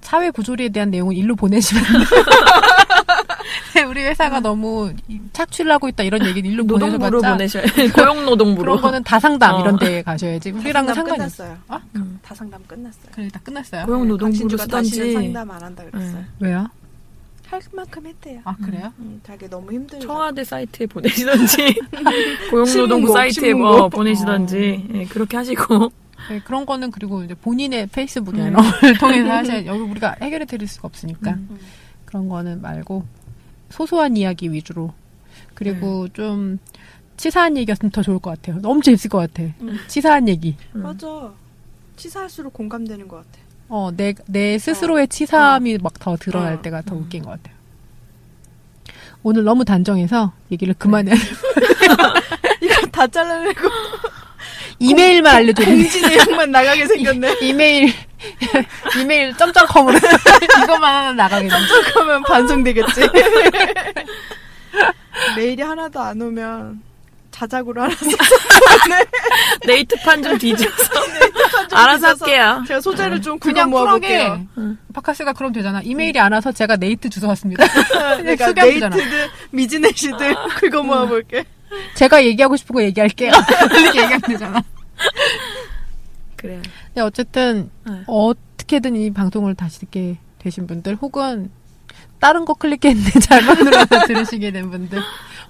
[0.01, 2.25] 사회 구조리에 대한 내용을 일로 보내시면 안 돼요.
[3.75, 7.65] 네, 우리 회사가 너무 이- 착취를 하고 있다 이런 얘기는 일로 노동부로 보내셔야
[7.95, 8.73] 고용노동부로.
[8.77, 9.61] 그런 거는 다상담 어.
[9.61, 10.51] 이런 데 가셔야지.
[10.53, 11.43] 우리랑은 다상담 상관이 없어.
[11.45, 11.59] 끝났어요.
[11.69, 11.81] 어?
[11.97, 12.19] 음.
[12.23, 13.07] 다상담 끝났어요.
[13.13, 13.87] 그래 다 끝났어요.
[13.87, 15.13] 고용노동부로 다시는 쓰던지.
[15.13, 16.13] 상담 안 한다 그랬어요.
[16.17, 16.25] 네.
[16.39, 16.69] 왜요?
[17.49, 18.41] 할 만큼 했대요.
[18.45, 18.93] 아 그래요?
[18.99, 20.05] 음, 자기 너무 힘들다.
[20.05, 21.57] 청와대 사이트에 보내시던지
[22.51, 23.77] 고용노동부 신문고, 사이트에 신문고.
[23.79, 25.93] 뭐 보내시던지 예, 그렇게 하시고
[26.29, 28.51] 네, 그런 거는 그리고 이제 본인의 페이스북이나 음.
[28.53, 31.47] 이런 걸 통해서 하셔야 여기 우리가 해결해 드릴 수가 없으니까 음.
[31.51, 31.59] 음.
[32.05, 33.05] 그런 거는 말고
[33.71, 34.93] 소소한 이야기 위주로
[35.55, 36.59] 그리고 좀
[37.17, 38.61] 치사한 얘기였으면 더 좋을 것 같아요.
[38.61, 39.43] 너무 재밌을 것 같아.
[39.63, 39.79] 음.
[39.89, 40.57] 치사한 얘기.
[40.75, 40.83] 음.
[40.83, 41.33] 맞아.
[41.97, 43.39] 치사할수록 공감되는 것 같아.
[43.69, 46.63] 어, 내, 내 스스로의 치사함이 막 더 드러날 어.
[46.63, 47.01] 때가 더 음.
[47.03, 47.55] 웃긴 것 같아요.
[49.23, 51.13] 오늘 너무 단정해서 얘기를 그만해.
[52.63, 53.69] 이거 다 잘라내고
[54.79, 55.67] 이메일만 알려줘요.
[55.67, 57.39] 공지 내용만 나가게 생겼네.
[57.43, 57.93] 이 메일,
[59.01, 59.99] 이메일 점점컴으로
[60.63, 61.55] 이것만 하나 나가게 돼.
[61.93, 63.01] 그러면 반송되겠지.
[65.37, 66.83] 메일이 하나도 안 오면
[67.37, 68.17] 자작으로 써서
[69.67, 70.71] 네이트판 좀 뒤져서
[71.69, 72.65] 좀 알아서 뒤져서 할게요.
[72.67, 74.47] 제가 소재를 좀 그냥 모아볼게요.
[74.59, 74.79] 응.
[74.95, 75.83] 바카스가 그럼 되잖아.
[75.83, 77.67] 이메일이 안 와서 제가 네이트 주소 왔습니다.
[78.17, 78.97] 그러니까 되잖아.
[78.97, 81.45] 네이트든 미즈넷이든 긁어 모아볼게.
[81.95, 83.33] 제가 얘기하고 싶은 거 얘기할게요.
[83.33, 84.63] 이렇게 얘기하면 되잖아.
[86.37, 86.63] 그래요.
[86.95, 88.03] 네, 어쨌든 네.
[88.07, 91.51] 어떻게든 이 방송을 다시 듣게 되신 분들 혹은
[92.19, 95.03] 다른 거 클릭했는데 잘못 눌러서 들으시게 된 분들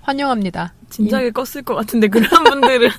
[0.07, 0.73] 환영합니다.
[0.91, 2.91] 진작에 껐을 것 같은데 그런 분들은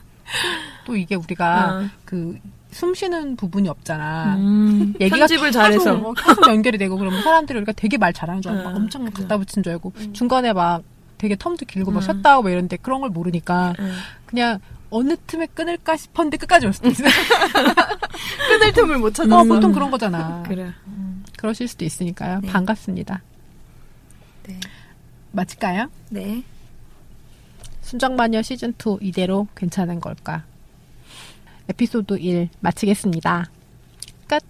[0.86, 1.90] 또 이게 우리가 어.
[2.06, 2.38] 그
[2.72, 4.36] 숨 쉬는 부분이 없잖아.
[4.36, 8.42] 음, 얘기가 편집을 잘해서 계속, 어, 계속 연결이 되고 그러면 사람들이 우리가 되게 말 잘하는
[8.42, 9.14] 줄 알고 막 음, 엄청 막.
[9.14, 10.14] 갖다 붙인 줄 알고 음.
[10.14, 10.84] 중간에 막
[11.18, 12.02] 되게 텀도 길고 막 음.
[12.04, 13.94] 쉬었다 하고 막 이런데 그런 걸 모르니까 응.
[14.26, 14.60] 그냥
[14.92, 17.08] 어느 틈에 끊을까 싶었는데 끝까지 올 수도 있어요.
[18.48, 19.44] 끊을 틈을 못 어, 찾았어.
[19.46, 20.44] 보통 그런 거잖아.
[20.46, 20.72] 그래.
[21.38, 22.42] 그러실 수도 있으니까요.
[22.42, 22.48] 네.
[22.48, 23.22] 반갑습니다.
[24.48, 24.60] 네.
[25.32, 25.90] 마칠까요?
[26.10, 26.44] 네.
[27.88, 30.44] 순정마녀 시즌2 이대로 괜찮은 걸까?
[31.70, 33.50] 에피소드 1 마치겠습니다.
[34.28, 34.44] 끝!